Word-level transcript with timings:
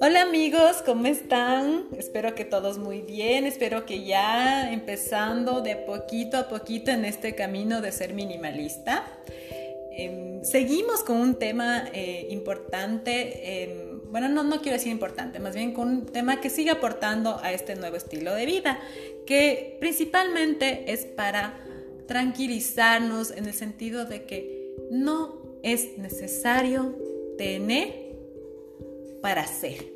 Hola 0.00 0.22
amigos, 0.22 0.82
¿cómo 0.86 1.06
están? 1.06 1.88
Espero 1.98 2.34
que 2.34 2.46
todos 2.46 2.78
muy 2.78 3.02
bien, 3.02 3.44
espero 3.44 3.84
que 3.84 4.04
ya 4.04 4.72
empezando 4.72 5.60
de 5.60 5.76
poquito 5.76 6.38
a 6.38 6.48
poquito 6.48 6.90
en 6.90 7.04
este 7.04 7.34
camino 7.34 7.82
de 7.82 7.92
ser 7.92 8.14
minimalista. 8.14 9.04
Em, 9.92 10.42
seguimos 10.44 11.02
con 11.02 11.18
un 11.18 11.34
tema 11.38 11.84
eh, 11.92 12.28
importante, 12.30 13.64
em, 13.64 14.00
bueno, 14.10 14.30
no, 14.30 14.44
no 14.44 14.62
quiero 14.62 14.78
decir 14.78 14.92
importante, 14.92 15.40
más 15.40 15.54
bien 15.54 15.74
con 15.74 15.88
un 15.88 16.06
tema 16.06 16.40
que 16.40 16.48
sigue 16.48 16.70
aportando 16.70 17.38
a 17.42 17.52
este 17.52 17.74
nuevo 17.76 17.96
estilo 17.96 18.34
de 18.34 18.46
vida, 18.46 18.80
que 19.26 19.76
principalmente 19.80 20.90
es 20.90 21.04
para 21.04 21.67
tranquilizarnos 22.08 23.30
en 23.30 23.46
el 23.46 23.54
sentido 23.54 24.06
de 24.06 24.24
que 24.24 24.74
no 24.90 25.60
es 25.62 25.96
necesario 25.98 26.96
tener 27.36 28.08
para 29.22 29.46
ser. 29.46 29.86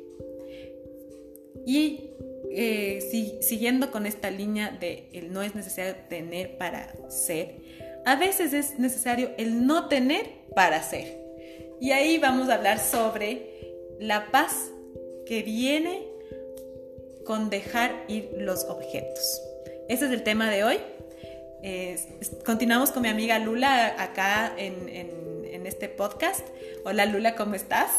Y 1.65 2.11
eh, 2.51 3.39
siguiendo 3.41 3.91
con 3.91 4.05
esta 4.05 4.29
línea 4.29 4.77
de 4.79 5.09
el 5.11 5.33
no 5.33 5.41
es 5.41 5.55
necesario 5.55 5.95
tener 6.07 6.57
para 6.57 6.93
ser, 7.09 7.55
a 8.05 8.15
veces 8.15 8.53
es 8.53 8.79
necesario 8.79 9.31
el 9.37 9.65
no 9.65 9.87
tener 9.87 10.29
para 10.55 10.81
ser. 10.83 11.19
Y 11.81 11.91
ahí 11.91 12.17
vamos 12.19 12.49
a 12.49 12.55
hablar 12.55 12.79
sobre 12.79 13.49
la 13.99 14.31
paz 14.31 14.71
que 15.25 15.41
viene 15.41 16.07
con 17.25 17.49
dejar 17.49 18.05
ir 18.07 18.29
los 18.37 18.65
objetos. 18.65 19.41
Ese 19.89 20.05
es 20.05 20.11
el 20.11 20.23
tema 20.23 20.49
de 20.49 20.63
hoy. 20.63 20.77
Continuamos 22.45 22.91
con 22.91 23.03
mi 23.03 23.09
amiga 23.09 23.39
Lula 23.39 23.95
acá 24.01 24.53
en, 24.57 24.89
en 24.89 25.65
este 25.65 25.89
podcast. 25.89 26.45
Hola 26.85 27.05
Lula, 27.05 27.35
¿cómo 27.35 27.55
estás? 27.55 27.89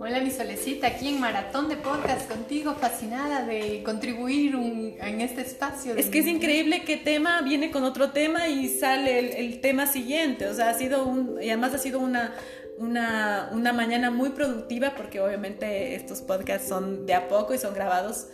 Hola 0.00 0.20
mi 0.20 0.30
solecita, 0.30 0.86
aquí 0.86 1.08
en 1.08 1.20
Maratón 1.20 1.68
de 1.68 1.76
Podcast 1.76 2.30
contigo, 2.30 2.74
fascinada 2.74 3.44
de 3.44 3.82
contribuir 3.82 4.54
en 4.54 5.20
este 5.20 5.40
espacio. 5.40 5.96
Es 5.96 6.06
que 6.06 6.20
es 6.20 6.26
increíble 6.28 6.84
que 6.84 6.96
tema 6.96 7.42
viene 7.42 7.72
con 7.72 7.82
otro 7.82 8.12
tema 8.12 8.46
y 8.46 8.68
sale 8.68 9.40
el, 9.40 9.60
tema 9.60 9.86
siguiente, 9.88 10.46
o 10.46 10.54
sea, 10.54 10.70
ha 10.70 10.74
sido 10.74 11.04
un, 11.04 11.42
y 11.42 11.48
además 11.48 11.74
ha 11.74 11.78
sido 11.78 11.98
una, 11.98 12.32
una, 12.78 13.50
una, 13.52 13.72
mañana 13.72 14.12
muy 14.12 14.30
productiva 14.30 14.94
porque 14.96 15.20
obviamente 15.20 15.96
estos 15.96 16.22
podcasts 16.22 16.68
son 16.68 17.04
de 17.04 17.14
a 17.14 17.26
poco 17.26 17.52
y 17.52 17.58
son 17.58 17.74
grabados, 17.74 18.28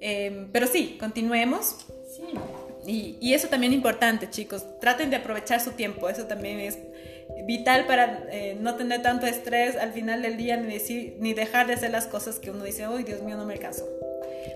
em, 0.00 0.48
pero 0.50 0.66
sí, 0.66 0.96
continuemos. 0.98 1.76
Sí. 2.16 2.22
Y, 2.86 3.16
y 3.20 3.34
eso 3.34 3.48
también 3.48 3.72
es 3.72 3.76
importante, 3.76 4.30
chicos, 4.30 4.64
traten 4.80 5.10
de 5.10 5.16
aprovechar 5.16 5.60
su 5.60 5.72
tiempo, 5.72 6.08
eso 6.08 6.24
también 6.24 6.60
es 6.60 6.78
vital 7.46 7.86
para 7.86 8.24
eh, 8.30 8.56
no 8.60 8.76
tener 8.76 9.02
tanto 9.02 9.26
estrés 9.26 9.76
al 9.76 9.92
final 9.92 10.22
del 10.22 10.36
día 10.36 10.56
ni, 10.56 10.72
decir, 10.72 11.16
ni 11.18 11.34
dejar 11.34 11.66
de 11.66 11.74
hacer 11.74 11.90
las 11.90 12.06
cosas 12.06 12.38
que 12.38 12.50
uno 12.50 12.64
dice, 12.64 12.88
uy, 12.88 13.02
Dios 13.02 13.22
mío, 13.22 13.36
no 13.36 13.44
me 13.44 13.54
alcanzó. 13.54 13.86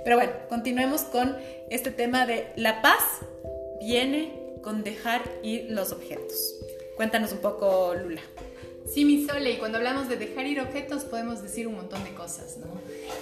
Pero 0.05 0.17
bueno, 0.17 0.33
continuemos 0.49 1.03
con 1.03 1.37
este 1.71 1.91
tema 1.91 2.27
de 2.27 2.47
la 2.57 2.83
paz 2.83 3.03
viene 3.81 4.33
con 4.63 4.83
dejar 4.83 5.23
ir 5.43 5.67
los 5.71 5.93
objetos. 5.93 6.57
Cuéntanos 6.97 7.33
un 7.33 7.39
poco, 7.39 7.95
Lula. 7.95 8.23
Sí, 8.87 9.05
mi 9.05 9.25
Sole, 9.25 9.53
y 9.53 9.57
cuando 9.57 9.79
hablamos 9.79 10.09
de 10.09 10.17
dejar 10.17 10.47
ir 10.47 10.61
objetos 10.61 11.05
podemos 11.05 11.43
decir 11.43 11.67
un 11.67 11.75
montón 11.75 12.05
de 12.05 12.11
cosas, 12.11 12.59
¿no? 12.59 12.67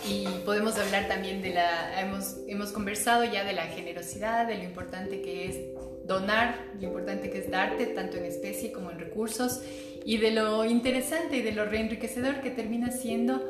Y 0.08 0.26
podemos 0.44 0.76
hablar 0.76 1.06
también 1.06 1.40
de 1.40 1.50
la, 1.50 2.00
hemos, 2.00 2.36
hemos 2.48 2.72
conversado 2.72 3.24
ya 3.24 3.44
de 3.44 3.52
la 3.52 3.62
generosidad, 3.66 4.46
de 4.48 4.58
lo 4.58 4.64
importante 4.64 5.22
que 5.22 5.48
es 5.48 6.06
donar, 6.06 6.56
lo 6.80 6.88
importante 6.88 7.30
que 7.30 7.38
es 7.38 7.50
darte, 7.50 7.86
tanto 7.86 8.16
en 8.16 8.24
especie 8.24 8.72
como 8.72 8.90
en 8.90 8.98
recursos, 8.98 9.62
y 10.04 10.18
de 10.18 10.32
lo 10.32 10.64
interesante 10.64 11.36
y 11.36 11.42
de 11.42 11.52
lo 11.52 11.64
reenriquecedor 11.64 12.40
que 12.40 12.50
termina 12.50 12.90
siendo 12.90 13.40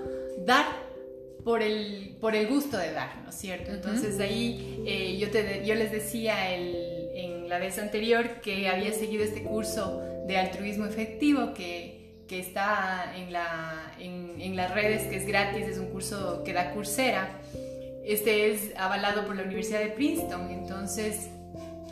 dar 0.44 0.66
por 1.44 1.62
el, 1.62 2.16
por 2.20 2.34
el 2.34 2.46
gusto 2.46 2.76
de 2.76 2.92
dar, 2.92 3.22
¿no 3.24 3.30
es 3.30 3.36
cierto? 3.36 3.72
Entonces 3.72 4.20
ahí 4.20 4.84
eh, 4.86 5.16
yo, 5.18 5.30
te, 5.30 5.64
yo 5.64 5.74
les 5.74 5.90
decía 5.90 6.54
en 6.54 7.48
la 7.48 7.58
vez 7.58 7.78
anterior 7.78 8.40
que 8.40 8.68
había 8.68 8.92
seguido 8.92 9.24
este 9.24 9.42
curso 9.42 10.00
de 10.26 10.38
altruismo 10.38 10.86
efectivo 10.86 11.52
que, 11.52 11.91
que 12.32 12.40
está 12.40 13.12
en, 13.14 13.30
la, 13.30 13.92
en, 13.98 14.40
en, 14.40 14.56
las 14.56 14.72
redes, 14.72 15.02
que 15.02 15.16
es 15.16 15.26
gratis, 15.26 15.66
es 15.66 15.76
un 15.76 15.88
curso 15.88 16.42
que 16.46 16.54
da 16.54 16.72
Coursera. 16.72 17.28
Este 18.06 18.50
es 18.50 18.74
avalado 18.78 19.26
por 19.26 19.36
la 19.36 19.42
Universidad 19.42 19.80
de 19.80 19.88
Princeton, 19.88 20.50
entonces 20.50 21.28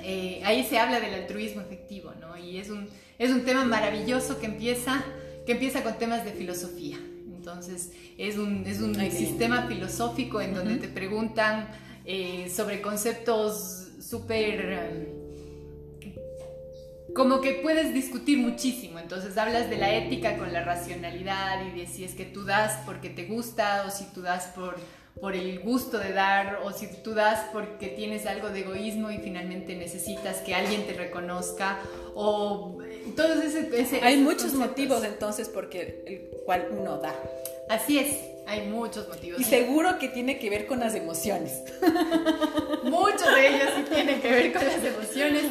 eh, 0.02 0.40
ahí 0.42 0.64
se 0.64 0.78
habla 0.78 0.98
del 0.98 1.12
altruismo 1.12 1.60
efectivo, 1.60 2.14
¿no? 2.22 2.38
Y 2.38 2.56
es 2.56 2.70
un, 2.70 2.88
es 3.18 3.30
un 3.30 3.44
tema 3.44 3.66
maravilloso 3.66 4.40
que 4.40 4.46
empieza, 4.46 5.04
que 5.44 5.52
empieza 5.52 5.82
con 5.82 5.98
temas 5.98 6.24
de 6.24 6.32
filosofía. 6.32 6.96
Entonces, 7.36 7.92
es 8.16 8.38
un, 8.38 8.64
es 8.66 8.80
un 8.80 8.94
sistema 8.94 9.66
filosófico 9.68 10.40
en 10.40 10.54
donde 10.54 10.76
te 10.76 10.88
preguntan 10.88 11.68
eh, 12.06 12.50
sobre 12.50 12.80
conceptos 12.80 13.88
súper... 14.00 15.19
como 17.15 17.41
que 17.41 17.54
puedes 17.62 17.93
discutir 17.94 18.38
muchísimo. 18.38 18.98
Entonces, 18.98 19.37
hablas 19.37 19.71
de 19.71 19.76
la 19.76 19.94
ética 19.94 20.37
con 20.37 20.53
la 20.53 20.65
racionalidad 20.65 21.66
y 21.66 21.78
de 21.78 21.87
si 21.87 22.04
es 22.04 22.15
que 22.15 22.25
tú 22.25 22.44
das 22.44 22.78
porque 22.87 23.10
te 23.10 23.26
gusta 23.26 23.84
o 23.87 23.91
si 23.91 24.04
tú 24.12 24.22
das 24.22 24.47
por 24.54 24.76
por 25.20 25.34
el 25.34 25.60
gusto 25.60 25.99
de 25.99 26.12
dar 26.12 26.60
o 26.65 26.72
si 26.72 26.87
tú 27.03 27.15
das 27.15 27.47
porque 27.53 27.88
tienes 27.88 28.26
algo 28.26 28.49
de 28.49 28.60
egoísmo 28.60 29.10
y 29.10 29.19
finalmente 29.19 29.75
necesitas 29.76 30.38
que 30.38 30.54
alguien 30.54 30.87
te 30.87 30.94
reconozca 30.94 31.78
o 32.15 32.78
todo 33.16 33.34
ese... 33.43 34.00
hay 34.03 34.16
muchos 34.19 34.54
motivos 34.54 35.04
entonces 35.04 35.49
porque 35.49 36.03
el 36.06 36.44
cual 36.44 36.69
uno 36.70 36.99
da. 36.99 37.15
Así 37.69 37.99
es, 37.99 38.16
hay 38.47 38.66
muchos 38.69 39.09
motivos. 39.09 39.41
Y 39.41 39.44
seguro 39.44 39.99
que 39.99 40.09
tiene 40.09 40.38
que 40.38 40.50
ver 40.50 40.66
con 40.66 40.81
las 40.81 40.94
emociones. 40.94 41.62
Muchos 42.82 43.34
de 43.34 43.49
ellos 43.49 43.70
sí 43.76 43.84
tienen 43.93 44.20
que 44.20 44.28
ver 44.28 44.53
con 44.53 44.65
las 44.65 44.82
emociones. 44.82 45.44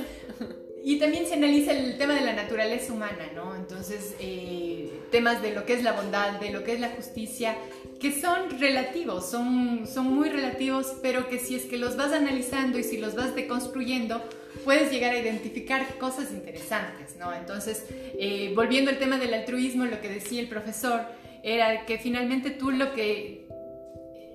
Y 0.84 0.98
también 0.98 1.28
se 1.28 1.34
analiza 1.34 1.72
el 1.72 1.98
tema 1.98 2.16
de 2.16 2.22
la 2.22 2.34
naturaleza 2.34 2.94
humana, 2.94 3.32
¿no? 3.36 3.56
Entonces, 3.56 4.16
eh, 4.20 4.90
temas 5.12 5.42
de 5.42 5.54
lo 5.54 5.66
que 5.66 5.74
es 5.74 5.84
la 5.84 5.94
bondad, 5.94 6.40
de 6.40 6.52
lo 6.52 6.64
que 6.64 6.74
es 6.74 6.80
la 6.80 6.90
justicia, 6.90 7.56
que 8.00 8.12
son 8.20 8.60
relativos, 8.60 9.30
son, 9.30 9.86
son 9.88 10.06
muy 10.08 10.30
relativos, 10.30 10.94
pero 11.02 11.28
que 11.28 11.38
si 11.38 11.56
es 11.56 11.66
que 11.66 11.78
los 11.78 11.98
vas 11.98 12.14
analizando 12.14 12.80
y 12.80 12.84
si 12.84 12.98
los 12.98 13.16
vas 13.16 13.36
deconstruyendo, 13.36 14.24
puedes 14.64 14.92
llegar 14.92 15.14
a 15.14 15.20
identificar 15.20 15.98
cosas 15.98 16.32
interesantes, 16.32 17.16
¿no? 17.18 17.34
Entonces, 17.34 17.86
eh, 17.90 18.54
volviendo 18.56 18.90
al 18.92 19.00
tema 19.00 19.18
del 19.18 19.34
altruismo, 19.34 19.86
lo 19.86 20.00
que 20.02 20.10
decía 20.10 20.42
el 20.42 20.48
profesor 20.48 21.02
era 21.44 21.86
que 21.86 21.98
finalmente 21.98 22.52
tú 22.52 22.72
lo 22.72 22.94
que 22.94 23.48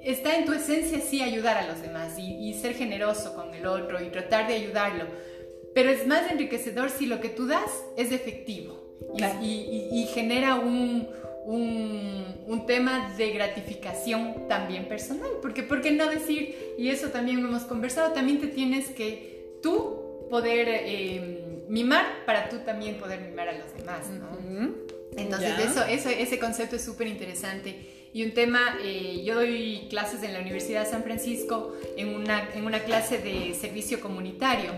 está 0.04 0.36
en 0.36 0.44
tu 0.44 0.52
esencia 0.52 1.00
sí 1.00 1.22
ayudar 1.22 1.56
a 1.56 1.66
los 1.66 1.80
demás 1.80 2.18
y, 2.18 2.52
ser 2.54 2.74
generoso 2.74 3.34
con 3.34 3.52
el 3.54 3.66
otro 3.66 4.02
y 4.02 4.10
tratar 4.10 4.46
de 4.46 4.54
ayudarlo, 4.54 5.06
pero 5.74 5.90
es 5.90 6.06
más 6.06 6.30
enriquecedor 6.30 6.90
si 6.90 7.06
lo 7.06 7.20
que 7.20 7.28
tú 7.28 7.46
das 7.46 7.70
es 7.96 8.12
efectivo 8.12 8.80
y 9.42 10.06
genera 10.14 10.56
un 10.56 11.08
un, 11.44 12.64
tema 12.66 13.14
de 13.18 13.30
gratificación 13.32 14.48
también 14.48 14.88
personal, 14.88 15.28
porque 15.42 15.62
¿por 15.62 15.82
qué 15.82 15.90
no 15.90 16.08
decir, 16.08 16.56
y 16.78 16.88
eso 16.88 17.08
también 17.08 17.40
hemos 17.40 17.64
conversado, 17.64 18.12
también 18.12 18.40
te 18.40 18.46
tienes 18.46 18.88
que 18.88 19.58
tú 19.62 20.26
poder 20.30 20.66
eh, 20.68 21.64
mimar 21.68 22.06
para 22.24 22.48
tú 22.48 22.58
también 22.60 22.96
poder 22.96 23.20
mimar 23.20 23.48
a 23.48 23.52
los 23.52 23.74
demás, 23.76 24.08
¿no? 24.08 24.74
Entonces 25.16 25.52
eso, 25.58 25.84
eso, 25.84 26.08
ese 26.08 26.38
concepto 26.38 26.76
es 26.76 26.84
súper 26.84 27.06
interesante. 27.06 28.08
Y 28.14 28.24
un 28.24 28.32
tema, 28.32 28.78
eh, 28.82 29.22
yo 29.24 29.34
doy 29.34 29.86
clases 29.90 30.22
en 30.22 30.32
la 30.32 30.40
Universidad 30.40 30.84
de 30.84 30.90
San 30.90 31.02
Francisco 31.02 31.76
en 31.96 32.14
una, 32.14 32.48
en 32.54 32.64
una 32.64 32.80
clase 32.80 33.18
de 33.18 33.54
servicio 33.54 34.00
comunitario. 34.00 34.72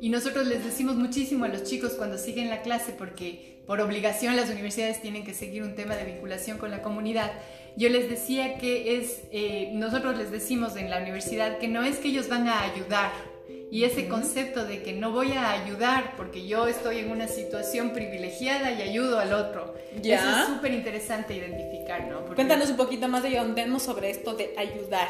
Y 0.00 0.10
nosotros 0.10 0.46
les 0.46 0.64
decimos 0.64 0.96
muchísimo 0.96 1.44
a 1.44 1.48
los 1.48 1.64
chicos 1.64 1.92
cuando 1.92 2.18
siguen 2.18 2.48
la 2.48 2.62
clase, 2.62 2.92
porque 2.96 3.62
por 3.66 3.80
obligación 3.80 4.36
las 4.36 4.48
universidades 4.48 5.02
tienen 5.02 5.24
que 5.24 5.34
seguir 5.34 5.62
un 5.62 5.74
tema 5.74 5.96
de 5.96 6.04
vinculación 6.04 6.58
con 6.58 6.70
la 6.70 6.82
comunidad. 6.82 7.32
Yo 7.76 7.88
les 7.88 8.08
decía 8.08 8.58
que 8.58 8.96
es, 8.96 9.22
eh, 9.30 9.70
nosotros 9.74 10.16
les 10.16 10.30
decimos 10.30 10.76
en 10.76 10.90
la 10.90 10.98
universidad 10.98 11.58
que 11.58 11.68
no 11.68 11.82
es 11.82 11.98
que 11.98 12.08
ellos 12.08 12.28
van 12.28 12.48
a 12.48 12.62
ayudar, 12.62 13.10
y 13.70 13.84
ese 13.84 14.08
concepto 14.08 14.64
de 14.64 14.82
que 14.82 14.94
no 14.94 15.12
voy 15.12 15.32
a 15.32 15.50
ayudar 15.50 16.14
porque 16.16 16.46
yo 16.46 16.66
estoy 16.68 16.98
en 16.98 17.10
una 17.10 17.28
situación 17.28 17.92
privilegiada 17.92 18.72
y 18.72 18.82
ayudo 18.82 19.18
al 19.18 19.32
otro. 19.34 19.74
¿Ya? 20.00 20.16
Eso 20.16 20.40
es 20.40 20.46
súper 20.46 20.72
interesante 20.72 21.34
identificar, 21.34 22.06
¿no? 22.06 22.24
Cuéntanos 22.34 22.70
un 22.70 22.76
poquito 22.76 23.08
más 23.08 23.22
de 23.22 23.36
ahondemos 23.36 23.82
sobre 23.82 24.10
esto 24.10 24.34
de 24.34 24.54
ayudar, 24.56 25.08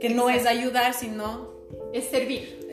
que 0.00 0.08
no 0.08 0.30
es 0.30 0.46
ayudar, 0.46 0.94
sino... 0.94 1.60
Es 1.92 2.04
servir. 2.04 2.69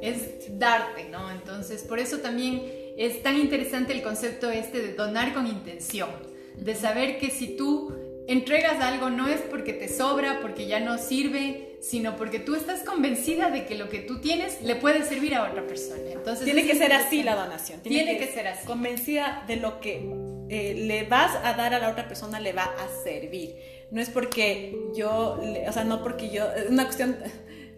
Es 0.00 0.58
darte, 0.58 1.08
¿no? 1.08 1.30
Entonces, 1.30 1.82
por 1.82 1.98
eso 1.98 2.18
también 2.18 2.62
es 2.96 3.22
tan 3.22 3.38
interesante 3.38 3.92
el 3.92 4.02
concepto 4.02 4.50
este 4.50 4.80
de 4.80 4.94
donar 4.94 5.32
con 5.32 5.46
intención, 5.46 6.10
de 6.56 6.74
saber 6.74 7.18
que 7.18 7.30
si 7.30 7.56
tú 7.56 7.94
entregas 8.26 8.80
algo 8.80 9.10
no 9.10 9.28
es 9.28 9.40
porque 9.40 9.72
te 9.72 9.88
sobra, 9.88 10.40
porque 10.40 10.66
ya 10.66 10.80
no 10.80 10.98
sirve, 10.98 11.78
sino 11.80 12.16
porque 12.16 12.38
tú 12.38 12.54
estás 12.54 12.82
convencida 12.82 13.50
de 13.50 13.66
que 13.66 13.74
lo 13.74 13.88
que 13.88 14.00
tú 14.00 14.20
tienes 14.20 14.62
le 14.62 14.76
puede 14.76 15.04
servir 15.04 15.34
a 15.34 15.48
otra 15.48 15.66
persona. 15.66 16.10
Entonces, 16.12 16.44
tiene 16.44 16.66
que 16.66 16.76
ser 16.76 16.92
así 16.92 17.22
la 17.22 17.34
donación. 17.34 17.80
Tiene, 17.80 18.18
que, 18.18 18.26
ser 18.28 18.46
así. 18.46 18.66
Convencida 18.66 19.44
de 19.48 19.56
lo 19.56 19.80
que 19.80 20.08
eh, 20.48 20.74
le 20.74 21.04
vas 21.04 21.36
a 21.42 21.54
dar 21.54 21.74
a 21.74 21.78
la 21.78 21.90
otra 21.90 22.06
persona 22.06 22.38
le 22.38 22.52
va 22.52 22.64
a 22.64 23.02
servir. 23.02 23.56
No 23.90 24.00
es 24.00 24.10
porque 24.10 24.76
yo, 24.94 25.40
o 25.66 25.72
sea, 25.72 25.84
no 25.84 26.02
porque 26.02 26.30
yo, 26.30 26.44
es 26.52 26.70
una 26.70 26.84
cuestión, 26.84 27.16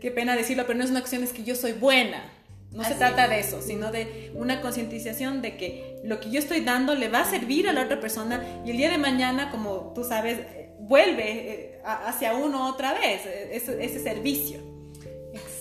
qué 0.02 0.10
pena 0.10 0.34
decirlo, 0.34 0.64
pero 0.66 0.76
no 0.76 0.84
es 0.84 0.90
una 0.90 0.98
cuestión, 0.98 1.22
es 1.22 1.32
que 1.32 1.44
yo 1.44 1.54
soy 1.54 1.72
buena. 1.72 2.24
No 2.72 2.82
se 2.82 2.94
trata 2.94 3.28
de 3.28 3.38
eso, 3.38 3.62
sino 3.62 3.92
de 3.92 4.32
una 4.34 4.60
concientización 4.60 5.42
de 5.42 5.56
que 5.56 6.00
lo 6.04 6.18
que 6.18 6.30
yo 6.30 6.40
estoy 6.40 6.62
dando 6.62 6.94
le 6.96 7.08
va 7.08 7.20
a 7.20 7.24
servir 7.24 7.68
a 7.68 7.72
la 7.72 7.82
otra 7.82 8.00
persona 8.00 8.42
y 8.64 8.70
el 8.70 8.78
día 8.78 8.90
de 8.90 8.98
mañana, 8.98 9.50
como 9.50 9.92
tú 9.94 10.02
sabes, 10.02 10.38
vuelve 10.80 11.24
eh, 11.28 11.80
hacia 11.84 12.34
uno 12.34 12.68
otra 12.68 12.94
vez, 12.94 13.26
eh, 13.26 13.50
ese, 13.52 13.84
ese 13.84 14.02
servicio. 14.02 14.71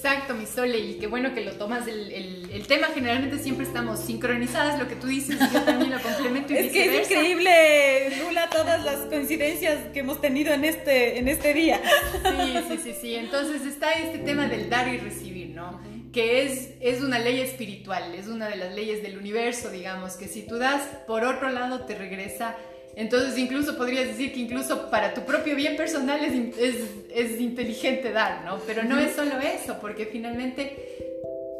Exacto, 0.04 0.34
mi 0.34 0.48
Sole, 0.48 0.80
y 0.80 0.94
qué 0.96 1.06
bueno 1.06 1.32
que 1.36 1.42
lo 1.42 1.52
tomas. 1.52 1.86
El, 1.86 2.12
el, 2.12 2.66
tema 2.66 2.88
generalmente 2.88 3.38
siempre 3.38 3.68
estamos 3.68 4.00
sincronizadas, 4.00 4.80
lo 4.80 4.88
que 4.88 4.96
tú 4.96 5.06
dices, 5.06 5.38
yo 5.54 5.62
también 5.62 5.92
lo 5.92 6.02
complemento. 6.02 6.54
Y 6.54 6.58
es 6.58 6.72
que 6.72 6.86
es 6.86 7.08
increíble, 7.08 8.10
Lula, 8.26 8.50
todas 8.50 8.84
las 8.84 9.02
coincidencias 9.02 9.90
que 9.94 10.00
hemos 10.00 10.20
tenido 10.20 10.54
en 10.54 10.66
este, 10.66 11.20
en 11.20 11.28
este 11.28 11.54
día. 11.54 11.80
Sí, 12.24 12.58
sí, 12.68 12.80
sí, 12.84 12.94
sí. 13.00 13.16
Entonces 13.16 13.62
está 13.62 13.92
este 13.92 14.18
tema 14.18 14.48
del 14.48 14.72
dar 14.72 14.92
y 14.92 14.98
recibir, 14.98 15.50
¿no? 15.50 15.80
Que 16.12 16.48
es, 16.48 16.72
es 16.82 17.04
una 17.04 17.20
ley 17.20 17.40
espiritual, 17.40 18.16
es 18.16 18.26
una 18.26 18.50
de 18.50 18.56
las 18.56 18.74
leyes 18.74 19.04
del 19.04 19.20
universo, 19.20 19.70
digamos, 19.70 20.14
que 20.14 20.28
si 20.28 20.48
tú 20.48 20.58
das, 20.58 20.82
por 21.06 21.24
otro 21.24 21.50
lado 21.50 21.86
te 21.86 21.94
regresa 21.94 22.56
entonces 22.96 23.38
incluso 23.38 23.78
podrías 23.78 24.08
decir 24.08 24.34
que 24.34 24.40
incluso 24.40 24.90
para 24.90 25.14
tu 25.14 25.22
propio 25.22 25.56
bien 25.56 25.78
personal 25.78 26.24
es, 26.24 26.58
es, 26.58 26.76
es 27.14 27.40
inteligente 27.40 28.12
dar, 28.12 28.44
¿no? 28.44 28.60
Pero 28.68 28.84
no 28.84 29.00
es 29.00 29.14
solo 29.16 29.40
eso, 29.40 29.78
porque 29.80 30.06
finalmente 30.06 30.78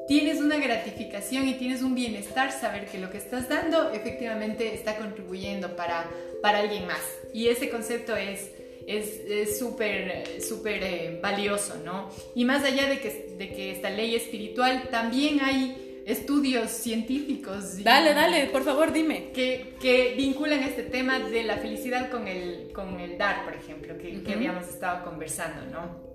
tienes 0.08 0.40
una 0.40 0.58
gratificación 0.58 1.48
y 1.48 1.54
tienes 1.54 1.82
un 1.82 1.96
bienestar 1.96 2.52
saber 2.52 2.86
que 2.86 2.98
lo 2.98 3.10
que 3.10 3.18
estás 3.18 3.48
dando 3.48 3.92
efectivamente 3.92 4.74
está 4.74 4.98
contribuyendo 4.98 5.76
para, 5.76 6.06
para 6.42 6.60
alguien 6.60 6.86
más. 6.86 7.02
Y 7.34 7.48
ese 7.48 7.70
concepto 7.70 8.16
es 8.16 8.50
es 8.88 9.60
súper 9.60 10.42
súper 10.42 10.84
eh, 10.84 11.20
valioso, 11.22 11.76
¿no? 11.86 12.10
Y 12.36 12.46
más 12.46 12.64
allá 12.64 12.88
de 12.88 13.00
que, 13.00 13.36
de 13.38 13.54
que 13.54 13.72
esta 13.72 13.90
ley 13.90 14.16
espiritual, 14.16 14.90
también 14.90 15.40
hay 15.42 15.91
estudios 16.06 16.70
científicos. 16.72 17.84
Dale, 17.84 18.14
dale, 18.14 18.48
por 18.48 18.64
favor, 18.64 18.92
dime. 18.92 19.32
Que, 19.34 19.76
que, 19.80 20.14
vinculan 20.16 20.64
este 20.64 20.84
tema 20.84 21.20
de 21.20 21.44
la 21.44 21.58
felicidad 21.58 22.10
con 22.10 22.28
el, 22.28 22.72
con 22.74 23.00
el 23.00 23.18
dar, 23.18 23.46
por 23.46 23.56
ejemplo, 23.56 23.98
que, 23.98 24.22
que 24.24 24.34
habíamos 24.34 24.68
estado 24.68 25.04
conversando, 25.04 25.66
¿no? 25.72 26.12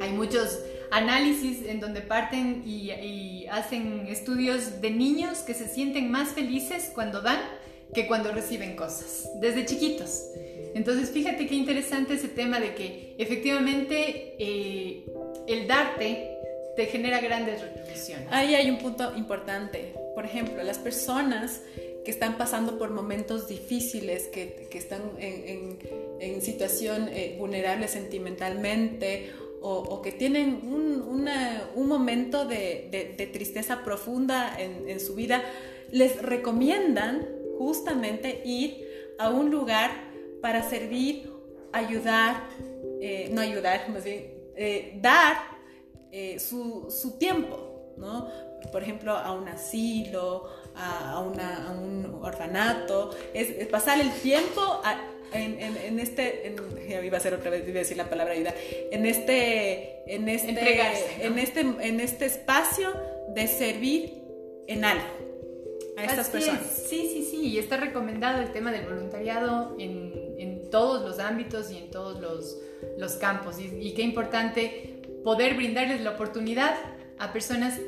Hay 0.00 0.12
muchos 0.12 0.60
análisis 0.90 1.64
en 1.66 1.80
donde 1.80 2.00
parten 2.00 2.62
y, 2.66 2.90
y, 2.90 3.46
hacen 3.46 4.06
estudios 4.08 4.80
de 4.80 4.90
niños 4.90 5.38
que 5.38 5.54
se 5.54 5.68
sienten 5.68 6.10
más 6.10 6.30
felices 6.30 6.90
cuando 6.94 7.22
dan 7.22 7.38
que 7.94 8.06
cuando 8.06 8.32
reciben 8.32 8.76
cosas, 8.76 9.28
desde 9.40 9.64
chiquitos. 9.64 10.24
Entonces, 10.74 11.10
fíjate 11.10 11.46
qué 11.46 11.54
interesante 11.54 12.14
ese 12.14 12.28
tema 12.28 12.60
de 12.60 12.74
que 12.74 13.14
efectivamente 13.18 14.34
eh, 14.38 15.06
el 15.46 15.66
darte 15.66 16.35
te 16.76 16.86
genera 16.86 17.20
grandes 17.20 17.62
retribuciones. 17.62 18.28
Ahí 18.30 18.54
hay 18.54 18.70
un 18.70 18.78
punto 18.78 19.16
importante. 19.16 19.94
Por 20.14 20.24
ejemplo, 20.24 20.62
las 20.62 20.78
personas 20.78 21.62
que 22.04 22.10
están 22.10 22.38
pasando 22.38 22.78
por 22.78 22.90
momentos 22.90 23.48
difíciles, 23.48 24.28
que, 24.28 24.68
están 24.72 25.02
en, 25.18 25.78
en, 26.20 26.40
situación 26.42 27.08
eh, 27.08 27.34
vulnerable 27.38 27.88
sentimentalmente 27.88 29.32
o, 29.60 30.00
que 30.00 30.12
tienen 30.12 30.60
un, 30.62 31.88
momento 31.88 32.44
de, 32.44 33.30
tristeza 33.32 33.82
profunda 33.82 34.54
en, 34.56 34.88
en, 34.88 35.00
su 35.00 35.16
vida, 35.16 35.42
les 35.90 36.22
recomiendan 36.22 37.26
justamente 37.58 38.42
ir 38.44 38.86
a 39.18 39.30
un 39.30 39.50
lugar 39.50 39.90
para 40.40 40.62
servir, 40.62 41.28
ayudar, 41.72 42.44
eh, 43.00 43.28
no 43.32 43.40
ayudar, 43.40 43.88
más 43.88 44.04
bien, 44.04 44.32
eh, 44.54 44.98
dar 45.00 45.55
eh, 46.12 46.38
su, 46.38 46.90
su, 46.90 47.18
tiempo, 47.18 47.94
¿no? 47.96 48.28
Por 48.72 48.82
ejemplo, 48.82 49.12
a 49.12 49.32
un 49.32 49.48
asilo, 49.48 50.48
a, 50.74 51.20
una, 51.20 51.68
a 51.68 51.72
un 51.72 52.20
orfanato, 52.22 53.10
es, 53.34 53.66
pasar 53.68 54.00
el 54.00 54.10
tiempo 54.12 54.80
en, 55.32 55.60
en, 55.60 55.98
este, 55.98 56.54
iba 57.04 57.16
a 57.16 57.20
ser 57.20 57.34
otra 57.34 57.50
vez, 57.50 57.66
iba 57.66 57.76
a 57.76 57.80
decir 57.80 57.96
la 57.96 58.08
palabra 58.08 58.34
ayuda, 58.34 58.54
en 58.90 59.06
este, 59.06 60.02
en 60.12 60.28
este, 60.28 60.50
en 61.26 61.38
este, 61.38 61.60
en 61.60 62.00
este 62.00 62.26
espacio 62.26 62.92
de 63.34 63.46
servir 63.46 64.14
en 64.66 64.84
algo 64.84 65.26
a 65.96 66.04
estas 66.04 66.28
personas. 66.28 66.60
Sí, 66.88 67.10
sí, 67.12 67.26
sí, 67.30 67.48
y 67.48 67.58
está 67.58 67.78
recomendado 67.78 68.42
el 68.42 68.52
tema 68.52 68.70
del 68.70 68.84
voluntariado 68.86 69.74
en, 69.78 70.12
en 70.38 70.70
todos 70.70 71.02
los 71.02 71.18
ámbitos 71.18 71.70
y 71.70 71.78
en 71.78 71.90
todos 71.90 72.20
los, 72.20 72.58
los 72.98 73.14
campos. 73.14 73.58
Y, 73.58 73.74
y, 73.80 73.94
qué 73.94 74.02
importante 74.02 74.95
poder 75.26 75.54
brindarles 75.54 76.02
la 76.02 76.10
oportunidad 76.10 76.76
a 77.18 77.32
personas 77.32 77.80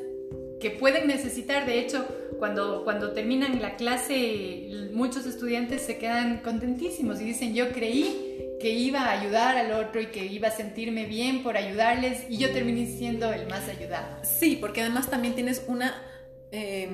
que 0.60 0.70
pueden 0.72 1.06
necesitar. 1.06 1.66
De 1.66 1.78
hecho, 1.78 2.04
cuando, 2.36 2.82
cuando 2.82 3.12
terminan 3.12 3.62
la 3.62 3.76
clase, 3.76 4.88
muchos 4.92 5.24
estudiantes 5.24 5.82
se 5.82 5.98
quedan 5.98 6.38
contentísimos 6.38 7.20
y 7.20 7.24
dicen, 7.26 7.54
yo 7.54 7.70
creí 7.70 8.56
que 8.60 8.70
iba 8.70 9.02
a 9.02 9.20
ayudar 9.20 9.56
al 9.56 9.70
otro 9.70 10.00
y 10.00 10.06
que 10.06 10.26
iba 10.26 10.48
a 10.48 10.50
sentirme 10.50 11.06
bien 11.06 11.44
por 11.44 11.56
ayudarles 11.56 12.24
y 12.28 12.38
yo 12.38 12.50
terminé 12.50 12.86
siendo 12.86 13.32
el 13.32 13.46
más 13.46 13.68
ayudado. 13.68 14.16
Sí, 14.24 14.58
porque 14.60 14.80
además 14.80 15.08
también 15.08 15.36
tienes 15.36 15.62
una, 15.68 16.02
eh, 16.50 16.88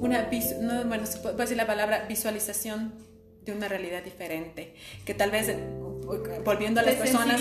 una 0.00 0.28
no, 0.60 0.84
bueno, 0.86 1.06
se 1.06 1.18
puede 1.18 1.36
decir 1.36 1.56
la 1.56 1.68
palabra 1.68 2.06
visualización 2.08 2.94
de 3.44 3.52
una 3.52 3.68
realidad 3.68 4.02
diferente, 4.02 4.74
que 5.04 5.14
tal 5.14 5.30
vez 5.30 5.54
volviendo 6.44 6.80
a 6.80 6.82
las 6.82 6.94
personas, 6.94 7.40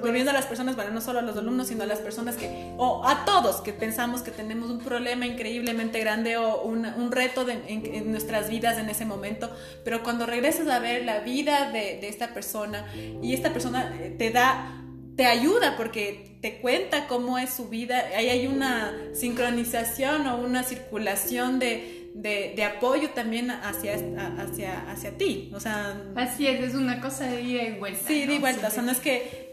volviendo 0.00 0.30
a 0.30 0.34
las 0.34 0.46
personas, 0.46 0.76
bueno, 0.76 0.90
no 0.90 1.00
solo 1.00 1.18
a 1.18 1.22
los 1.22 1.36
alumnos, 1.36 1.68
sino 1.68 1.84
a 1.84 1.86
las 1.86 1.98
personas 1.98 2.36
que, 2.36 2.72
o 2.76 3.06
a 3.06 3.24
todos 3.24 3.60
que 3.60 3.72
pensamos 3.72 4.22
que 4.22 4.30
tenemos 4.30 4.70
un 4.70 4.80
problema 4.80 5.26
increíblemente 5.26 6.00
grande 6.00 6.36
o 6.36 6.62
un, 6.62 6.86
un 6.86 7.12
reto 7.12 7.46
en, 7.48 8.10
nuestras 8.10 8.48
vidas 8.48 8.78
en 8.78 8.88
ese 8.88 9.04
momento, 9.04 9.50
pero 9.84 10.02
cuando 10.02 10.26
regresas 10.26 10.68
a 10.68 10.78
ver 10.78 11.04
la 11.04 11.20
vida 11.20 11.70
de, 11.70 11.98
de 12.00 12.08
esta 12.08 12.28
persona 12.34 12.86
y 13.22 13.34
esta 13.34 13.52
persona 13.52 13.94
eh, 14.00 14.14
te 14.16 14.30
da 14.30 14.74
te 15.18 15.26
ayuda 15.26 15.76
porque 15.76 16.38
te 16.40 16.60
cuenta 16.60 17.08
cómo 17.08 17.38
es 17.38 17.50
su 17.50 17.68
vida, 17.68 18.04
ahí 18.16 18.28
hay 18.28 18.46
una 18.46 18.94
sincronización 19.14 20.28
o 20.28 20.36
una 20.36 20.62
circulación 20.62 21.58
de, 21.58 21.97
de, 22.14 22.62
apoyo 22.64 23.10
también 23.10 23.50
hacia, 23.50 23.94
hacia, 24.38 24.90
hacia 24.90 25.10
ti. 25.16 25.50
O 25.54 25.60
sea, 25.60 26.02
Así 26.16 26.46
es, 26.46 26.60
es 26.60 26.74
una 26.74 27.00
cosa 27.00 27.26
de 27.26 27.42
ida 27.42 27.62
y 27.64 27.78
vuelta. 27.78 28.06
Sí, 28.06 28.26
de 28.26 28.38
vuelta. 28.38 28.68
O 28.68 28.70
sea, 28.70 28.82
no 28.82 28.92
es 28.92 28.98
que. 28.98 29.48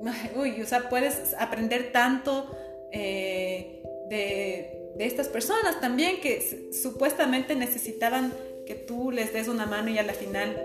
Uy, 0.36 0.60
o 0.62 0.66
sea, 0.66 0.88
puedes 0.88 1.34
aprender 1.38 1.92
tanto 1.92 2.50
eh, 2.92 3.82
de, 4.08 4.92
de, 4.96 5.06
estas 5.06 5.28
personas 5.28 5.80
también 5.80 6.20
que 6.20 6.70
supuestamente 6.72 7.54
necesitaban 7.54 8.32
que 8.66 8.74
tú 8.74 9.10
les 9.10 9.32
des 9.32 9.48
una 9.48 9.66
mano 9.66 9.90
y 9.90 9.98
a 9.98 10.02
la 10.02 10.14
final 10.14 10.56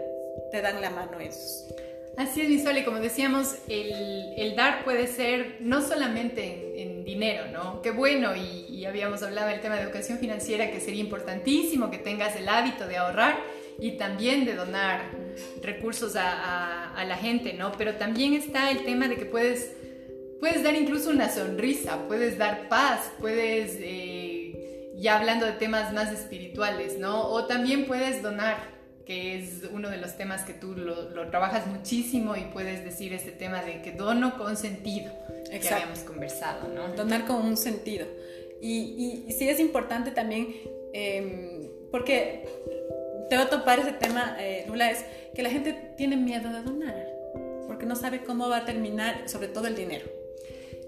te 0.51 0.61
dan 0.61 0.79
la 0.81 0.89
mano 0.89 1.19
ellos. 1.19 1.65
Así 2.17 2.41
es, 2.41 2.49
mi 2.49 2.83
como 2.83 2.99
decíamos, 2.99 3.55
el, 3.67 4.33
el, 4.37 4.55
dar 4.55 4.85
puede 4.85 5.07
ser 5.07 5.57
no 5.59 5.81
solamente 5.81 6.81
en, 6.81 6.94
dinero, 7.05 7.45
¿no? 7.53 7.81
Qué 7.81 7.91
bueno, 7.91 8.35
y, 8.35 8.83
habíamos 8.85 9.23
hablado 9.23 9.47
del 9.47 9.61
tema 9.61 9.75
de 9.75 9.81
educación 9.81 10.19
financiera, 10.19 10.69
que 10.69 10.79
sería 10.79 11.01
importantísimo 11.01 11.89
que 11.89 11.97
tengas 11.97 12.35
el 12.35 12.47
hábito 12.47 12.85
de 12.85 12.97
ahorrar 12.97 13.39
y 13.79 13.93
también 13.93 14.45
de 14.45 14.53
donar 14.53 15.09
recursos 15.63 16.15
a, 16.15 17.03
la 17.07 17.17
gente, 17.17 17.53
¿no? 17.53 17.71
Pero 17.71 17.95
también 17.95 18.33
está 18.33 18.69
el 18.69 18.83
tema 18.83 19.07
de 19.07 19.15
que 19.15 19.25
puedes, 19.25 19.71
puedes 20.39 20.63
dar 20.63 20.75
incluso 20.75 21.09
una 21.09 21.29
sonrisa, 21.29 22.07
puedes 22.07 22.37
dar 22.37 22.67
paz, 22.69 23.11
puedes, 23.19 23.77
eh, 23.79 24.91
ya 24.95 25.17
hablando 25.17 25.45
de 25.47 25.53
temas 25.53 25.93
más 25.93 26.11
espirituales, 26.11 26.99
¿no? 26.99 27.27
O 27.27 27.45
también 27.45 27.85
puedes 27.85 28.21
donar 28.21 28.74
que 29.05 29.37
es 29.37 29.61
uno 29.71 29.89
de 29.89 29.97
los 29.97 30.17
temas 30.17 30.43
que 30.43 30.53
tú 30.53 30.73
lo, 30.75 31.29
trabajas 31.29 31.67
muchísimo 31.67 32.35
y 32.35 32.41
puedes 32.45 32.83
decir 32.83 33.13
este 33.13 33.31
tema 33.31 33.61
de 33.61 33.81
que 33.81 33.91
dono 33.91 34.37
con 34.37 34.57
sentido, 34.57 35.11
que 35.49 35.69
habíamos 35.69 35.99
conversado, 35.99 36.67
¿no? 36.69 36.95
Donar 36.95 37.25
con 37.25 37.45
un 37.45 37.55
sentido. 37.55 38.07
Y, 38.61 39.25
y, 39.27 39.31
sí 39.31 39.47
es 39.47 39.59
importante 39.59 40.11
también, 40.11 40.55
em, 40.93 41.69
porque 41.91 42.47
te 43.29 43.37
va 43.37 43.43
a 43.43 43.49
topar 43.49 43.79
ese 43.79 43.93
tema, 43.93 44.37
eh, 44.39 44.65
Lula, 44.67 44.89
es 44.89 45.05
que 45.35 45.43
la 45.43 45.49
gente 45.49 45.73
tiene 45.97 46.17
miedo 46.17 46.51
de 46.51 46.63
donar, 46.63 47.07
porque 47.67 47.85
no 47.85 47.95
sabe 47.95 48.23
cómo 48.23 48.49
va 48.49 48.57
a 48.57 48.65
terminar, 48.65 49.29
sobre 49.29 49.49
todo 49.49 49.67
el 49.67 49.75
dinero. 49.75 50.05